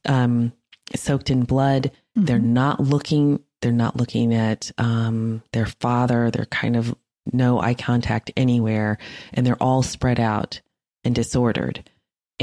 [0.05, 0.51] um,
[0.95, 1.91] soaked in blood.
[2.17, 2.25] Mm-hmm.
[2.25, 3.43] They're not looking.
[3.61, 6.31] They're not looking at um, their father.
[6.31, 6.95] They're kind of
[7.31, 8.97] no eye contact anywhere,
[9.31, 10.59] and they're all spread out
[11.03, 11.87] and disordered.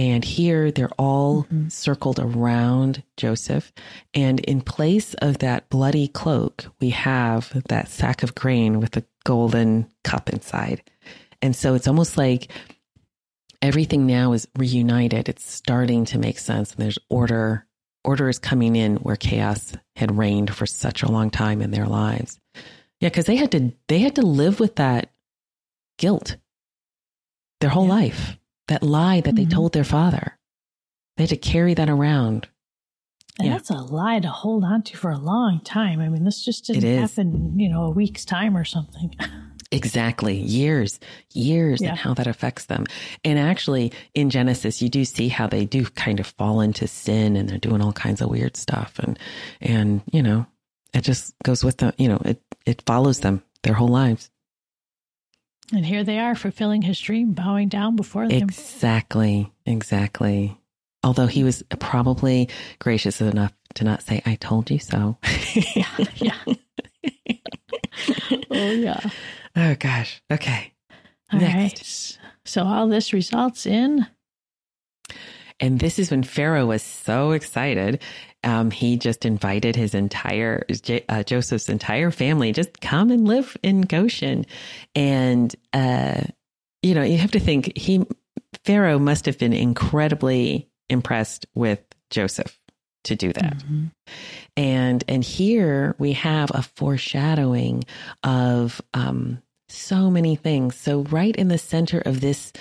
[0.00, 1.68] And here they're all mm-hmm.
[1.68, 3.70] circled around Joseph.
[4.14, 9.04] And in place of that bloody cloak, we have that sack of grain with the
[9.24, 10.82] golden cup inside.
[11.42, 12.50] And so it's almost like
[13.60, 15.28] everything now is reunited.
[15.28, 16.72] It's starting to make sense.
[16.72, 17.66] And there's order.
[18.02, 21.84] Order is coming in where chaos had reigned for such a long time in their
[21.84, 22.40] lives.
[23.00, 25.12] Yeah, because they had to they had to live with that
[25.98, 26.36] guilt
[27.60, 27.92] their whole yeah.
[27.92, 28.39] life.
[28.70, 29.44] That lie that mm-hmm.
[29.44, 30.38] they told their father.
[31.16, 32.48] They had to carry that around.
[33.38, 33.54] And yeah.
[33.54, 36.00] that's a lie to hold on to for a long time.
[36.00, 39.14] I mean, this just didn't happen, you know, a week's time or something.
[39.72, 40.36] Exactly.
[40.36, 40.98] Years,
[41.32, 41.90] years, yeah.
[41.90, 42.86] and how that affects them.
[43.24, 47.36] And actually, in Genesis, you do see how they do kind of fall into sin
[47.36, 48.98] and they're doing all kinds of weird stuff.
[48.98, 49.16] And,
[49.60, 50.44] and, you know,
[50.92, 54.29] it just goes with the, you know, it, it follows them their whole lives.
[55.72, 58.42] And here they are fulfilling his dream, bowing down before them.
[58.42, 59.52] Exactly.
[59.66, 60.58] Exactly.
[61.02, 62.48] Although he was probably
[62.78, 65.16] gracious enough to not say, I told you so.
[65.74, 65.96] yeah.
[66.16, 66.36] Yeah.
[68.50, 69.00] oh, yeah.
[69.56, 70.22] Oh gosh.
[70.30, 70.72] Okay.
[71.32, 72.18] All Next.
[72.18, 72.30] right.
[72.44, 74.06] So all this results in.
[75.60, 78.02] And this is when Pharaoh was so excited.
[78.42, 80.66] Um, he just invited his entire,
[81.08, 84.46] uh, Joseph's entire family, just come and live in Goshen.
[84.94, 86.22] And, uh,
[86.82, 88.06] you know, you have to think he,
[88.64, 91.80] Pharaoh must have been incredibly impressed with
[92.10, 92.58] Joseph
[93.04, 93.58] to do that.
[93.58, 93.86] Mm-hmm.
[94.56, 97.84] And and here we have a foreshadowing
[98.22, 100.76] of um, so many things.
[100.76, 102.52] So right in the center of this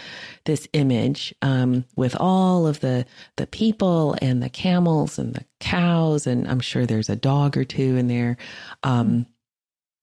[0.45, 3.05] this image, um, with all of the
[3.35, 7.65] the people and the camels and the cows, and I'm sure there's a dog or
[7.65, 8.37] two in there.
[8.83, 9.25] Um,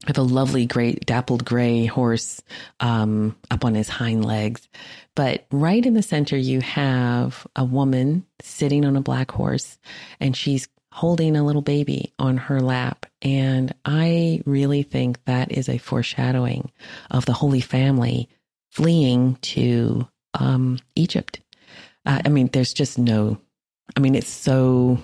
[0.07, 2.43] with a lovely, great dappled gray horse
[2.81, 4.69] um, up on his hind legs.
[5.15, 9.79] But right in the center, you have a woman sitting on a black horse,
[10.21, 13.05] and she's holding a little baby on her lap.
[13.20, 16.72] And I really think that is a foreshadowing
[17.11, 18.30] of the Holy Family
[18.70, 21.40] fleeing to um, Egypt.
[22.07, 23.38] Uh, I mean, there's just no,
[23.94, 24.99] I mean, it's so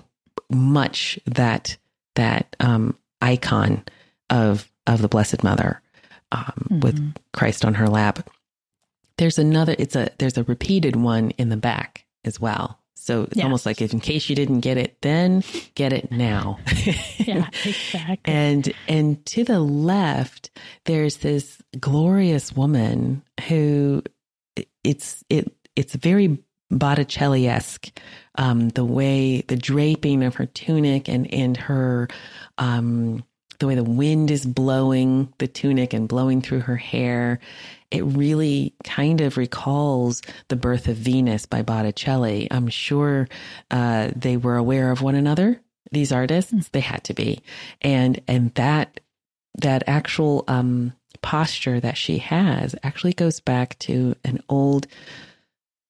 [0.51, 1.77] much that
[2.15, 3.85] that um, icon
[4.31, 5.83] of of the Blessed Mother
[6.33, 6.81] um, mm-hmm.
[6.81, 8.31] with Christ on her lap.
[9.19, 9.77] There's another.
[9.79, 12.79] It's a there's a repeated one in the back as well.
[13.03, 15.43] So it's almost like if in case you didn't get it then,
[15.75, 16.61] get it now.
[17.19, 18.33] yeah, exactly.
[18.33, 20.51] And and to the left,
[20.85, 24.05] there's this glorious woman who
[24.85, 26.39] it's it it's very
[26.71, 27.91] Botticelli esque.
[28.37, 32.07] Um, the way the draping of her tunic and and her
[32.59, 33.25] um,
[33.59, 37.39] the way the wind is blowing the tunic and blowing through her hair
[37.93, 42.49] it really kind of recalls the birth of Venus by Botticelli.
[42.51, 43.29] I'm sure
[43.71, 45.61] uh, they were aware of one another.
[45.91, 46.71] These artists, mm.
[46.71, 47.43] they had to be,
[47.83, 49.01] and and that
[49.59, 54.87] that actual um, posture that she has actually goes back to an old,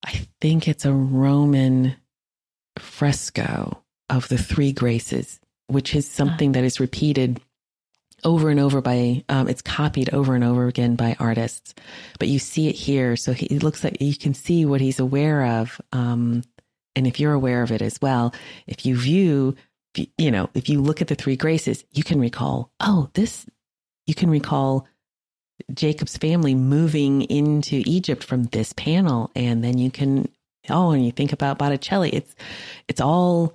[0.05, 1.95] I think it's a Roman
[2.81, 5.39] fresco of the Three Graces,
[5.69, 6.53] which is something uh.
[6.55, 7.41] that is repeated
[8.25, 11.75] over and over by um, it's copied over and over again by artists
[12.19, 13.17] but you see it here.
[13.17, 16.43] So he looks like you can see what he's aware of um,
[16.95, 18.35] and if you're aware of it as well
[18.67, 19.57] if you view
[20.19, 23.45] you know if you look at the three graces you can recall oh this
[24.07, 24.87] you can recall
[25.75, 30.27] jacob's family moving into egypt from this panel and then you can
[30.71, 32.11] oh and you think about botticelli.
[32.11, 32.35] It's
[32.89, 33.55] it's all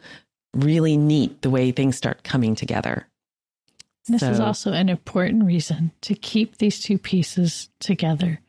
[0.54, 3.08] really neat the way things start coming together
[4.08, 8.40] this so, is also an important reason to keep these two pieces together.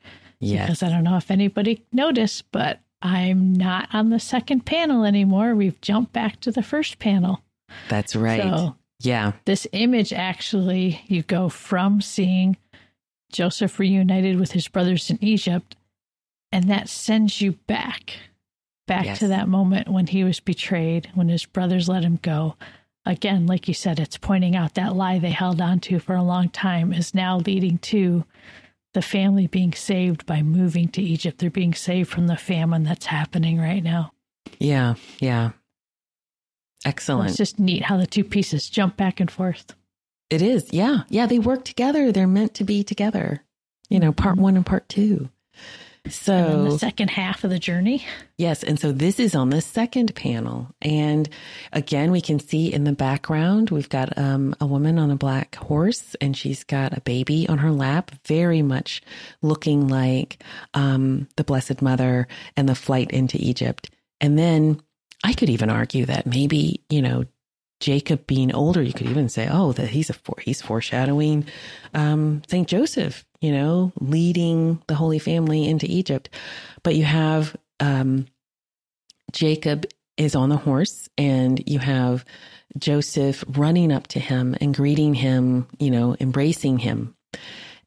[0.41, 0.67] Yes.
[0.67, 5.55] Because I don't know if anybody noticed, but I'm not on the second panel anymore.
[5.55, 7.43] We've jumped back to the first panel.
[7.89, 8.43] That's right.
[8.43, 9.33] So yeah.
[9.45, 12.57] This image actually, you go from seeing
[13.33, 15.77] Joseph reunited with his brothers in Egypt,
[16.51, 18.17] and that sends you back,
[18.87, 19.19] back yes.
[19.21, 22.57] to that moment when he was betrayed, when his brothers let him go
[23.09, 26.23] again, like you said, it's pointing out that lie they held on to for a
[26.23, 28.25] long time is now leading to
[28.95, 31.39] the family being saved by moving to Egypt.
[31.39, 34.13] They're being saved from the famine that's happening right now.
[34.59, 35.51] Yeah, yeah.
[36.85, 37.31] Excellent.
[37.31, 39.75] It's just neat how the two pieces jump back and forth.
[40.31, 40.73] It is.
[40.73, 41.01] Yeah.
[41.09, 41.27] Yeah.
[41.27, 42.13] They work together.
[42.13, 43.43] They're meant to be together,
[43.89, 45.31] you know, part one and part two.
[46.09, 48.05] So the second half of the journey.
[48.37, 48.63] Yes.
[48.63, 50.75] And so this is on the second panel.
[50.81, 51.29] And
[51.73, 55.57] again, we can see in the background, we've got um, a woman on a black
[55.57, 59.03] horse and she's got a baby on her lap, very much
[59.43, 60.43] looking like
[60.75, 63.91] um, the Blessed Mother and the flight into Egypt.
[64.21, 64.81] And then
[65.25, 67.25] I could even argue that maybe, you know,
[67.81, 71.47] Jacob being older, you could even say, oh, that he's a he's foreshadowing
[71.95, 76.29] um, Saint Joseph, you know, leading the Holy Family into Egypt.
[76.83, 78.27] But you have um,
[79.33, 82.25] Jacob is on the horse, and you have
[82.77, 87.15] Joseph running up to him and greeting him, you know, embracing him,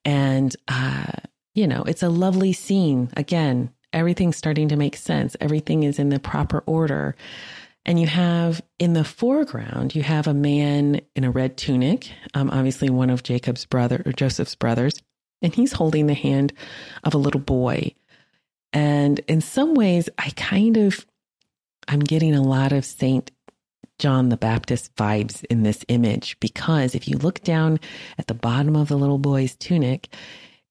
[0.06, 1.12] and uh,
[1.54, 3.10] you know, it's a lovely scene.
[3.18, 5.36] Again, everything's starting to make sense.
[5.42, 7.16] Everything is in the proper order.
[7.86, 12.50] And you have in the foreground, you have a man in a red tunic, um,
[12.50, 15.02] obviously one of Jacob's brother or Joseph's brothers,
[15.42, 16.54] and he's holding the hand
[17.04, 17.96] of a little boy.
[18.72, 21.06] And in some ways, I kind of,
[21.88, 23.32] I'm getting a lot of Saint
[24.02, 27.80] John the Baptist vibes in this image because if you look down
[28.18, 30.14] at the bottom of the little boy's tunic,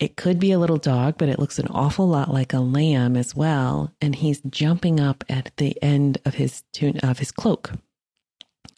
[0.01, 3.17] it could be a little dog, but it looks an awful lot like a lamb
[3.17, 3.93] as well.
[4.01, 7.71] And he's jumping up at the end of his tune of his cloak,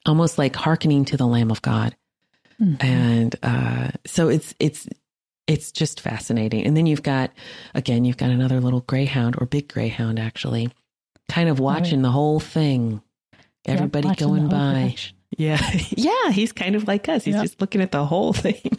[0.04, 1.94] almost like hearkening to the Lamb of God.
[2.60, 2.84] Mm-hmm.
[2.84, 4.88] And uh, so it's it's
[5.46, 6.64] it's just fascinating.
[6.66, 7.30] And then you've got
[7.72, 10.70] again, you've got another little greyhound or big greyhound actually,
[11.28, 12.08] kind of watching right.
[12.08, 13.00] the whole thing.
[13.64, 14.96] Everybody going by.
[15.38, 15.60] Yeah.
[15.90, 17.24] yeah, he's kind of like us.
[17.24, 17.44] He's yep.
[17.44, 18.76] just looking at the whole thing.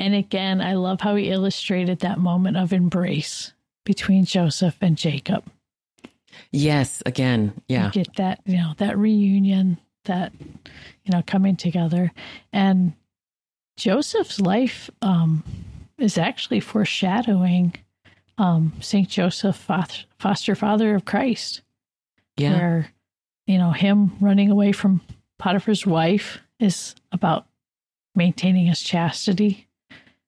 [0.00, 3.52] And again, I love how he illustrated that moment of embrace
[3.84, 5.44] between Joseph and Jacob.
[6.50, 7.86] Yes, again, yeah.
[7.86, 12.12] You get that, you know, that reunion, that, you know, coming together.
[12.50, 12.94] And
[13.76, 15.44] Joseph's life um,
[15.98, 17.74] is actually foreshadowing
[18.38, 19.06] um, St.
[19.06, 19.68] Joseph,
[20.18, 21.60] foster father of Christ.
[22.38, 22.52] Yeah.
[22.54, 22.90] Where,
[23.46, 25.02] you know, him running away from
[25.38, 27.46] Potiphar's wife is about
[28.14, 29.66] maintaining his chastity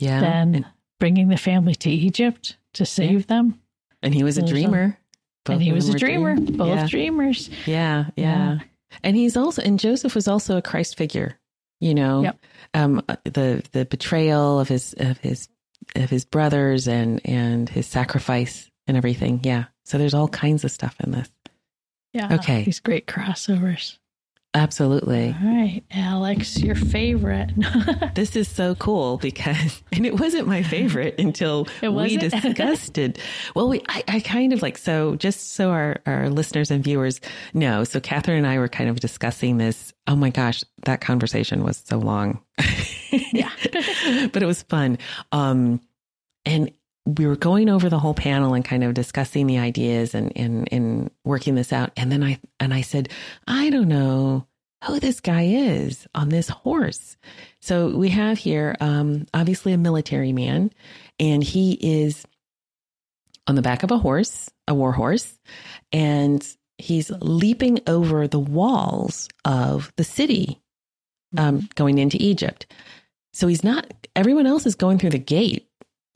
[0.03, 0.21] yeah.
[0.21, 0.67] than and,
[0.99, 3.27] bringing the family to Egypt to save yeah.
[3.27, 3.61] them.
[4.03, 4.99] And he was a dreamer.
[5.49, 6.35] and he was a dreamer.
[6.35, 6.57] Dream.
[6.57, 6.87] Both yeah.
[6.87, 7.51] dreamers.
[7.67, 8.59] Yeah, yeah, yeah.
[9.03, 11.39] And he's also and Joseph was also a Christ figure.
[11.81, 12.39] You know, yep.
[12.75, 15.49] um, the the betrayal of his of his
[15.97, 19.41] of his brothers and and his sacrifice and everything.
[19.43, 19.65] Yeah.
[19.85, 21.29] So there's all kinds of stuff in this.
[22.13, 22.35] Yeah.
[22.35, 22.63] Okay.
[22.65, 23.99] These great crossovers.
[24.55, 25.35] Absolutely.
[25.43, 27.53] All right, Alix, your favorite.
[28.15, 33.19] this is so cool because, and it wasn't my favorite until we discussed it.
[33.55, 37.21] Well, we, I, I, kind of like, so just so our, our listeners and viewers
[37.55, 37.85] know.
[37.85, 39.95] So Kathryn and I were kind of discussing this.
[40.07, 42.43] Oh my gosh, that conversation was so long.
[43.33, 43.51] yeah.
[44.33, 44.99] but it was fun.
[45.33, 45.81] Um,
[46.45, 46.71] and
[47.05, 50.69] we were going over the whole panel and kind of discussing the ideas and, and,
[50.73, 51.91] and working this out.
[51.97, 53.09] And then I, and I said,
[53.47, 54.47] I don't know
[54.85, 57.17] who this guy is on this horse.
[57.61, 60.71] So we have here, um, obviously a military man
[61.19, 62.25] and he is
[63.47, 65.39] on the back of a horse, a war horse,
[65.93, 66.47] and
[66.79, 70.61] he's leaping over the walls of the city,
[71.37, 71.67] um, mm-hmm.
[71.75, 72.67] going into Egypt.
[73.33, 75.69] So he's not, everyone else is going through the gate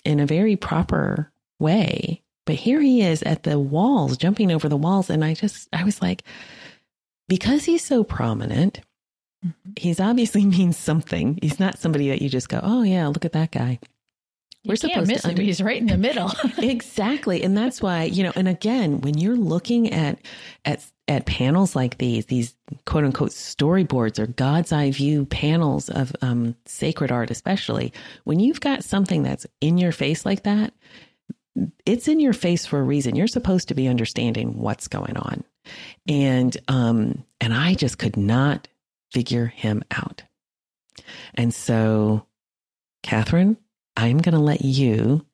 [0.07, 2.23] in a very proper way.
[2.47, 5.11] But here he is at the walls, jumping over the walls.
[5.11, 6.23] And I just, I was like,
[7.29, 8.81] because he's so prominent,
[9.45, 9.73] mm-hmm.
[9.77, 11.39] he's obviously means something.
[11.43, 13.81] He's not somebody that you just go, oh, yeah, look at that guy.
[14.65, 15.47] We're you supposed miss to under- him.
[15.47, 16.31] He's right in the middle.
[16.59, 17.43] exactly.
[17.43, 20.19] And that's why, you know, and again, when you're looking at
[20.65, 26.15] at at panels like these, these quote unquote storyboards or God's eye view panels of
[26.21, 27.93] um, sacred art, especially
[28.25, 30.73] when you've got something that's in your face like that,
[31.85, 33.17] it's in your face for a reason.
[33.17, 35.45] You're supposed to be understanding what's going on,
[36.07, 38.69] and um, and I just could not
[39.13, 40.23] figure him out,
[41.35, 42.27] and so,
[43.03, 43.57] Kathryn,
[43.97, 45.25] I'm going to let you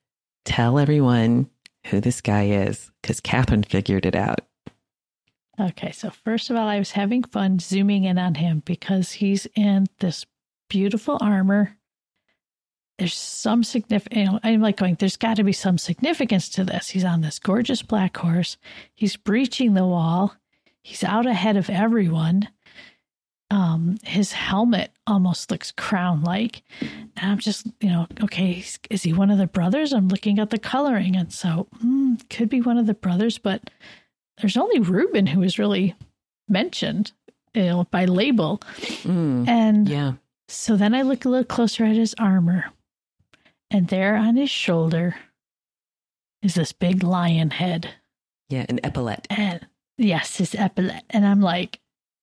[0.45, 1.49] tell everyone
[1.87, 4.43] who this guy is because Kathryn figured it out.
[5.63, 9.47] Okay, so first of all, I was having fun zooming in on him because he's
[9.55, 10.27] in this
[10.69, 11.77] beautiful armor.
[12.99, 16.91] There's some significant, I'm like going, there's got to be some significance to this.
[16.91, 18.57] He's on this gorgeous black horse.
[18.93, 20.35] He's breaching the wall.
[20.83, 22.49] He's out ahead of everyone.
[23.51, 26.63] Um, his helmet almost looks crown like.
[26.81, 29.93] And I'm just, you know, okay, is he one of the brothers?
[29.93, 31.15] I'm looking at the coloring.
[31.15, 33.71] And so, mm, could be one of the brothers, but
[34.43, 35.95] there's only Reuben who is really
[36.49, 37.12] mentioned
[37.55, 38.59] you know, by label.
[39.05, 40.12] Mm, And yeah.
[40.49, 42.66] so then I look a little closer at his armor,
[43.70, 45.14] and there on his shoulder
[46.43, 47.90] is this big lion head.
[48.49, 48.66] Yeah.
[48.68, 49.26] An epaulette.
[49.30, 49.66] And
[49.97, 51.05] yes, his epaulette.
[51.11, 51.78] And I'm like,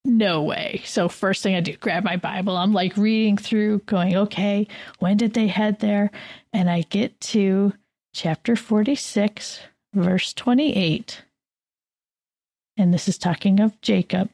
[0.05, 0.82] no way.
[0.86, 2.55] So first thing I do, grab my Bible.
[2.57, 4.67] I'm like reading through, going, okay,
[4.99, 6.11] when did they head there?
[6.53, 7.74] And I get to
[8.13, 9.59] chapter 46,
[9.93, 11.24] verse 28.
[12.80, 14.30] And this is talking of Jacob.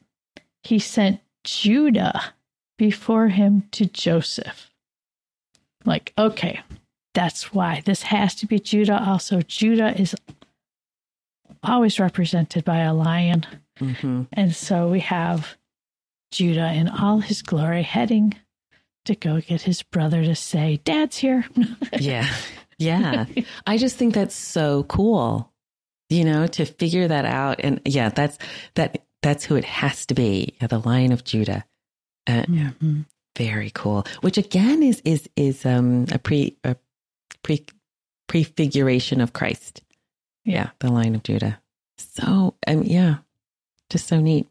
[0.62, 2.32] He sent Judah
[2.78, 4.70] before him to Joseph.
[5.84, 6.60] Like, okay,
[7.12, 9.02] that's why this has to be Judah.
[9.04, 10.14] Also, Judah is
[11.62, 13.46] always represented by a lion.
[13.78, 15.56] hmm And so we have
[16.30, 18.34] Judah in all his glory heading
[19.06, 21.44] to go get his brother to say, Dad's here.
[21.98, 22.28] Yeah.
[22.78, 23.24] Yeah.
[23.66, 25.50] I just think that's so cool,
[26.08, 27.60] you know, to figure that out.
[27.62, 28.38] And yeah, that's
[28.74, 29.02] that.
[29.22, 30.54] That's who it has to be.
[30.60, 31.64] Yeah, The Lion of Judah.
[32.28, 33.06] Uh, Mhm.
[33.36, 34.06] Very cool.
[34.20, 36.76] Which again is is is um a pre a
[37.42, 37.64] pre
[38.28, 39.82] prefiguration of Christ.
[40.44, 41.60] Yeah, the Lion of Judah.
[41.98, 43.16] So um yeah,
[43.90, 44.46] just so neat.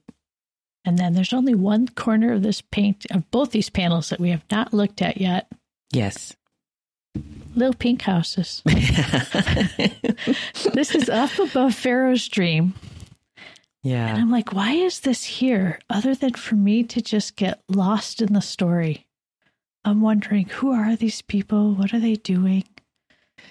[0.84, 4.30] And then there's only one corner of this paint, of both these panels that we
[4.30, 5.52] have not looked at yet.
[5.92, 6.36] Yes.
[7.56, 8.62] Little pink houses.
[10.74, 12.74] this is up above Pharaoh's dream.
[13.82, 14.10] Yeah.
[14.10, 14.18] And.
[14.18, 18.34] I'm like, why is this here other than for me to just get lost in
[18.34, 19.08] the story?
[19.86, 21.76] I'm wondering who are these people?
[21.76, 22.64] What are they doing?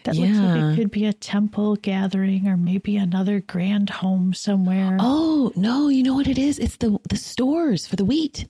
[0.03, 4.99] That looks like it could be a temple gathering or maybe another grand home somewhere.
[5.01, 6.59] Oh no, you know what it is?
[6.59, 8.47] It's the the stores for the wheat.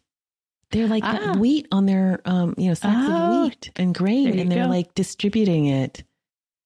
[0.74, 1.34] They're like Ah.
[1.38, 4.70] wheat on their um you know sacks Oh, of wheat and grain, and they're go.
[4.70, 6.04] like distributing it.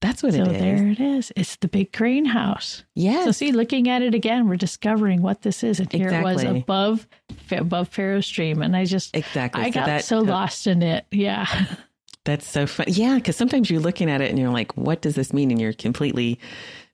[0.00, 0.60] That's what so it is.
[0.60, 1.32] there it is.
[1.36, 2.84] It's the big greenhouse.
[2.94, 3.24] Yes.
[3.24, 5.80] So see, looking at it again, we're discovering what this is.
[5.80, 7.06] And here it was above
[7.50, 8.62] above Pharaoh's dream.
[8.62, 9.62] And I just exactly.
[9.62, 11.04] I got that- so lost in it.
[11.10, 11.46] Yeah.
[12.24, 12.86] That's so fun.
[12.88, 15.58] Yeah, because sometimes you're looking at it and you're like, "What does this mean?" And
[15.60, 16.38] you're completely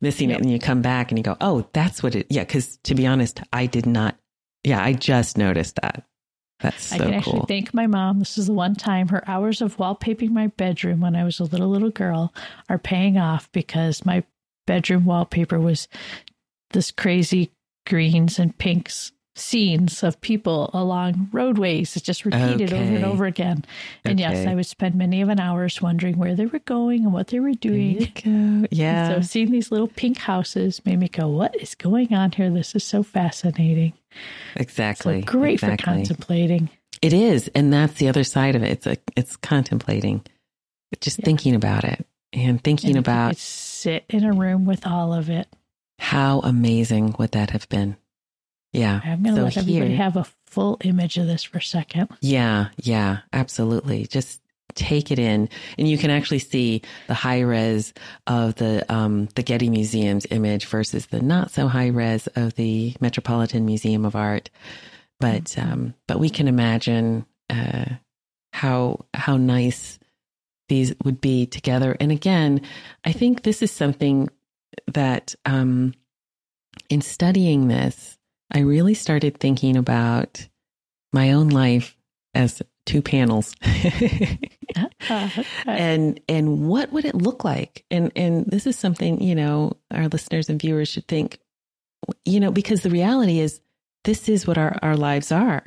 [0.01, 0.39] missing Yep.
[0.39, 2.95] it, and you come back and you go, "Oh, that's what it." Yeah, because to
[2.95, 4.17] be honest, I did not.
[4.63, 6.05] Yeah, I just noticed that.
[6.61, 7.47] That's I so can actually cool.
[7.47, 8.21] thank my mom.
[8.21, 11.45] This is the one time her hours of wallpapering my bedroom when I was a
[11.45, 12.33] little little girl
[12.69, 14.23] are paying off because my
[14.67, 15.89] bedroom wallpaper was
[16.71, 17.51] this crazy
[17.87, 21.97] greens and pinks scenes of people along roadways.
[21.97, 23.65] It's just repeated over and over again.
[24.05, 27.13] And yes, I would spend many of an hours wondering where they were going and
[27.13, 27.99] what they were doing.
[28.15, 28.31] go.
[28.31, 29.17] And Yeah.
[29.17, 32.51] So seeing these little pink houses made me go, "What is going on here?
[32.51, 33.95] This is so fascinating."
[34.57, 35.21] Exactly.
[35.23, 36.71] So great for contemplating.
[37.03, 38.71] It is, and that's the other side of it.
[38.71, 40.25] It's a, it's contemplating,
[41.01, 41.25] just Yeah.
[41.27, 45.47] thinking about it and thinking And about sit in a room with all of it.
[45.99, 47.97] how amazing would that have been.
[48.73, 49.01] Yeah.
[49.05, 51.63] I'm going to So let everybody here- have a full image of this for a
[51.63, 52.09] second.
[52.21, 54.07] Yeah, yeah, absolutely.
[54.07, 54.41] Just
[54.75, 55.49] take it in,
[55.79, 57.93] and you can actually see the high res
[58.27, 62.95] of the um, the Getty Museum's image versus the not so high res of the
[63.01, 64.51] Metropolitan Museum of Art.
[65.21, 67.85] But um, but we can imagine uh,
[68.53, 69.99] how how nice
[70.69, 71.97] these would be together.
[72.01, 72.63] And again,
[73.05, 74.29] I think this is something
[74.87, 75.95] that um,
[76.89, 78.19] in studying this,
[78.51, 80.49] I really started thinking about
[81.13, 81.97] my own life
[82.35, 83.55] as two panels.
[83.63, 85.45] Uh, okay.
[85.67, 87.85] and and what would it look like?
[87.91, 91.39] And and this is something you know our listeners and viewers should think
[92.25, 93.61] you know because the reality is
[94.05, 95.65] this is what our our lives are.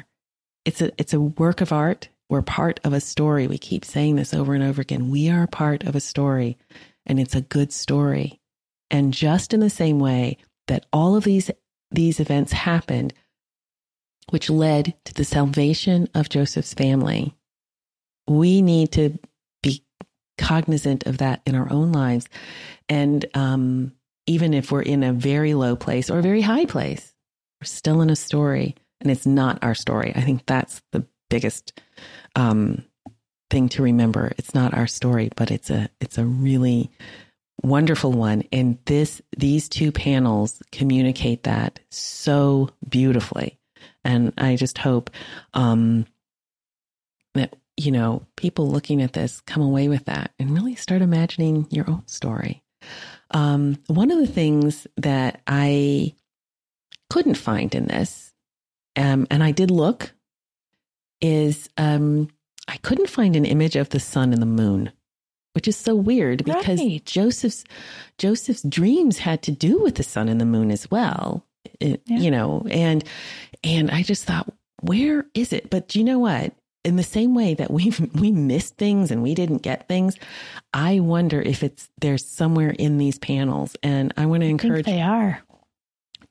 [0.65, 2.09] It's a it's a work of art.
[2.29, 3.47] We're part of a story.
[3.47, 5.09] We keep saying this over and over again.
[5.09, 6.57] We are part of a story
[7.05, 8.39] and it's a good story.
[8.91, 10.37] And just in the same way
[10.67, 11.49] that all of these
[11.89, 13.13] these events happened
[14.29, 17.33] which led to the salvation of Joseph's family
[18.27, 19.17] we need to
[19.63, 19.83] be
[20.37, 22.27] cognizant of that in our own lives.
[22.89, 23.93] And um,
[24.27, 27.13] even if we're in a very low place or a very high place,
[27.61, 30.11] we're still in a story and it's not our story.
[30.15, 31.79] I think that's the biggest
[32.35, 32.83] um,
[33.49, 34.33] thing to remember.
[34.37, 36.91] It's not our story, but it's a it's a really
[37.63, 38.43] wonderful one.
[38.51, 43.56] And this these two panels communicate that so beautifully.
[44.07, 45.11] And I just hope
[45.53, 46.05] um,
[47.35, 51.67] that you know people looking at this come away with that and really start imagining
[51.69, 52.63] your own story.
[53.31, 56.15] Um, one of the things that I
[57.09, 58.33] couldn't find in this,
[58.95, 60.13] um, and I did look,
[61.21, 62.29] is um,
[62.67, 64.91] I couldn't find an image of the sun and the moon,
[65.53, 67.03] which is so weird because Right.
[67.05, 67.63] Joseph's
[68.17, 71.43] Joseph's dreams had to do with the sun and the moon as well.
[71.81, 72.19] It- Yeah.
[72.19, 73.03] You know, and
[73.67, 75.69] and I just thought, where is it?
[75.69, 76.53] But you know what?
[76.83, 80.15] In the same way that we we missed things and we didn't get things,
[80.73, 83.75] I wonder if it's there's somewhere in these panels.
[83.83, 85.41] And I want to I think encourage they are.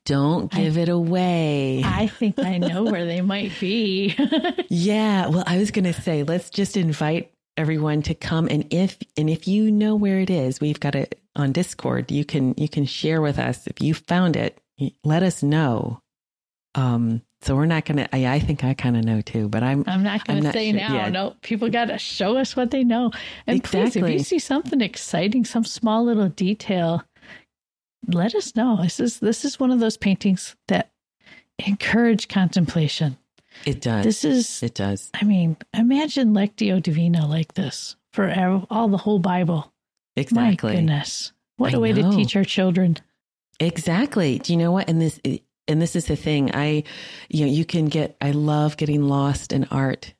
[0.05, 1.83] don't I- give it away.
[1.85, 4.15] I think I know where they might be.
[4.69, 8.97] Yeah, well, I was going to say let's just invite everyone to come and if
[9.17, 12.11] and if you know where it is, we've got it on Discord.
[12.11, 14.57] You can you can share with us if you found it.
[15.03, 15.99] Let us know.
[16.75, 19.63] Um so we're not going to I, I think I kind of know too, but
[19.63, 20.93] I'm I'm not going to say sure now.
[20.93, 21.11] yet.
[21.11, 23.11] No, people got to show us what they know.
[23.45, 27.03] And please, if you see something exciting, some small little detail,
[28.07, 28.79] let us know.
[28.81, 30.91] This is this is one of those paintings that
[31.65, 33.17] encourage contemplation.
[33.65, 34.03] it does.
[34.03, 35.09] This is, it does.
[35.19, 39.71] I mean, imagine Lectio Divina like this for all the whole Bible.
[40.15, 40.71] Exactly.
[40.71, 42.97] My goodness, what I a way to teach our children.
[43.59, 44.39] Exactly.
[44.39, 44.89] Do you know what?
[44.89, 45.19] And this,
[45.67, 46.53] and this is the thing.
[46.53, 46.83] I,
[47.29, 48.15] you know, you can get.
[48.21, 50.13] I love getting lost in art,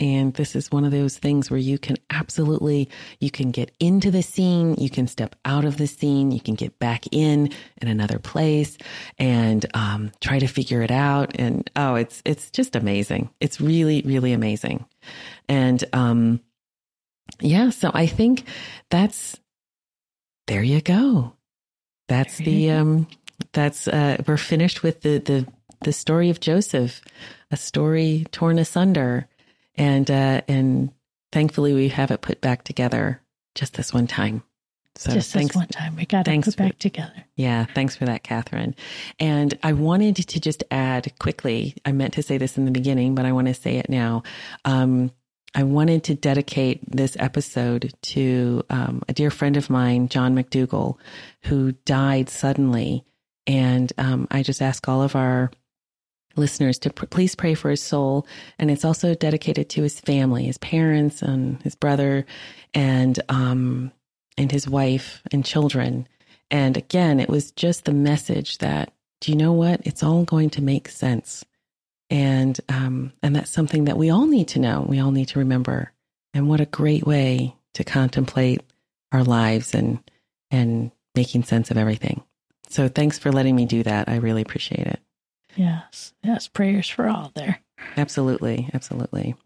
[0.00, 2.90] and this is one of those things where you can absolutely,
[3.20, 6.54] you can get into the scene, you can step out of the scene, you can
[6.54, 7.50] get back in
[7.80, 8.76] in another place,
[9.18, 11.34] and um, try to figure it out.
[11.38, 13.30] And oh, it's it's just amazing.
[13.40, 14.84] It's really really amazing,
[15.48, 16.40] and um,
[17.40, 17.70] yeah.
[17.70, 18.44] So I think
[18.90, 19.38] that's
[20.46, 20.62] there.
[20.62, 21.32] You go.
[22.08, 23.06] That's the um
[23.52, 25.46] that's uh we're finished with the the
[25.82, 27.02] the story of Joseph,
[27.50, 29.26] a story torn asunder
[29.76, 30.90] and uh and
[31.32, 33.20] thankfully we have it put back together
[33.54, 34.42] just this one time.
[34.96, 37.24] So Just thanks this one time, we got thanks put for- back together.
[37.34, 38.74] yeah, thanks for that, Kathryn.
[39.18, 43.16] And I wanted to just add quickly, I meant to say this in the beginning,
[43.16, 44.22] but I want to say it now.
[44.64, 45.10] Um,
[45.52, 50.96] I wanted to dedicate this episode to um, a dear friend of mine, John McDougall,
[51.42, 53.04] who died suddenly.
[53.46, 55.50] And um, I just ask all of our
[56.36, 58.26] listeners to pr- please pray for his soul.
[58.58, 62.26] And it's also dedicated to his family, his parents, and his brother,
[62.72, 63.92] and um,
[64.36, 66.08] and his wife and children.
[66.50, 69.80] And again, it was just the message that, do you know what?
[69.84, 71.44] It's all going to make sense.
[72.10, 74.84] And um, and that's something that we all need to know.
[74.88, 75.92] We all need to remember.
[76.32, 78.62] And what a great way to contemplate
[79.12, 79.98] our lives and
[80.50, 82.22] and making sense of everything.
[82.74, 84.08] So thanks for letting me do that.
[84.08, 84.98] I really appreciate it.
[85.54, 87.60] Yes, yes, prayers for all there.
[87.96, 89.36] Absolutely, absolutely.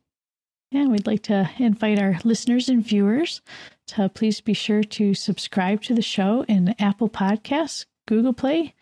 [0.73, 3.43] And we'd like to invite our listeners and viewers
[3.89, 8.75] to please be sure to subscribe to the show in Apple Podcasts, Google Play,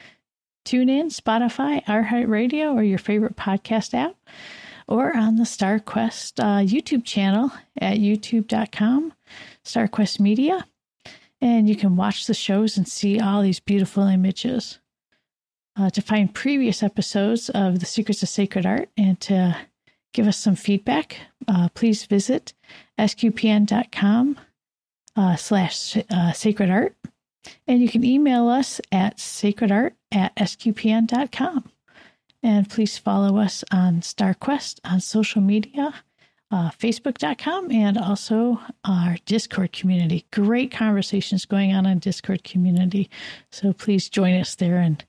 [0.64, 4.14] TuneIn, Spotify, iHeartRadio, or your favorite podcast app,
[4.86, 7.50] or on the StarQuest uh, YouTube channel
[7.80, 9.12] at youtube.com,
[9.64, 10.64] StarQuest Media.
[11.40, 14.78] And you can watch the shows and see all these beautiful images.
[15.78, 19.56] Uh, to find previous episodes of The Secrets of Sacred Art and to
[20.14, 22.54] give us some feedback, uh, please visit
[22.98, 24.38] sqpn.com
[25.16, 26.94] uh, slash uh, sacred art.
[27.66, 31.70] And you can email us at sacredart at sqpn.com.
[32.42, 35.94] And please follow us on StarQuest on social media,
[36.50, 40.26] uh, facebook.com, and also our Discord community.
[40.32, 43.10] Great conversations going on in Discord community.
[43.50, 45.04] So please join us there and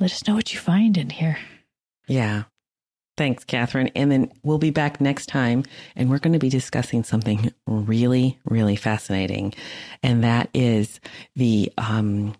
[0.00, 1.38] let us know what you find in here.
[2.06, 2.44] Yeah.
[3.16, 3.90] Thanks, Kathryn.
[3.96, 5.64] And then we'll be back next time,
[5.96, 9.54] and we're going to be discussing something really, really fascinating.
[10.04, 11.00] And that is
[11.34, 12.36] the um,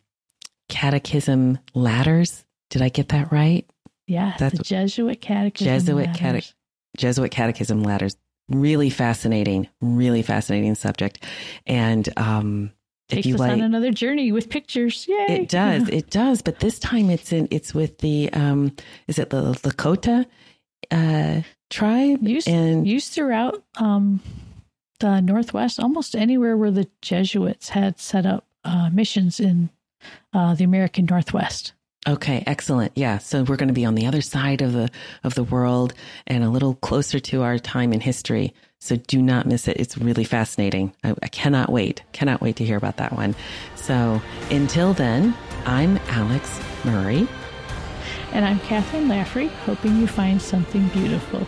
[0.68, 2.44] catechism ladders.
[2.70, 3.68] Did I get that right?
[4.06, 5.66] Yeah, That's the Jesuit Catechism.
[5.66, 6.54] Jesuit Matters.
[6.96, 8.16] Jesuit catechism ladders.
[8.48, 11.22] Really fascinating, really fascinating subject.
[11.66, 12.72] And um,
[13.08, 15.06] if Takes you us like, on another journey with pictures.
[15.08, 15.26] Yay!
[15.28, 16.42] it does, it does.
[16.42, 18.74] But this time it's in, it's with the, um,
[19.06, 20.26] is it the Lakota
[20.90, 22.26] uh, tribe?
[22.26, 24.20] used, and used throughout um,
[25.00, 29.70] the Northwest, almost anywhere where the Jesuits had set up uh, missions in
[30.32, 31.72] uh, the American Northwest.
[32.08, 32.92] Okay, excellent.
[32.94, 34.88] Yeah, so we're going to be on the other side of the
[35.24, 35.92] of the world
[36.26, 38.54] and a little closer to our time in history.
[38.78, 39.76] So do not miss it.
[39.76, 40.94] It's really fascinating.
[41.04, 42.02] I, I cannot wait.
[42.12, 43.34] Cannot wait to hear about that one.
[43.76, 45.36] So until then,
[45.66, 47.28] I'm Alix Murray.
[48.32, 51.46] And I'm Kathryn Laffrey, hoping you find something beautiful.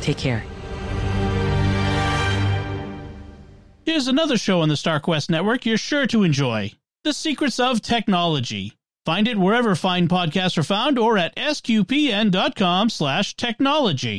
[0.00, 0.44] Take care.
[3.84, 6.70] Here's another show on the StarQuest Network you're sure to enjoy
[7.02, 8.77] The Secrets of Technology.
[9.08, 14.16] Find it wherever fine podcasts are found or at sqpn.com slash technology.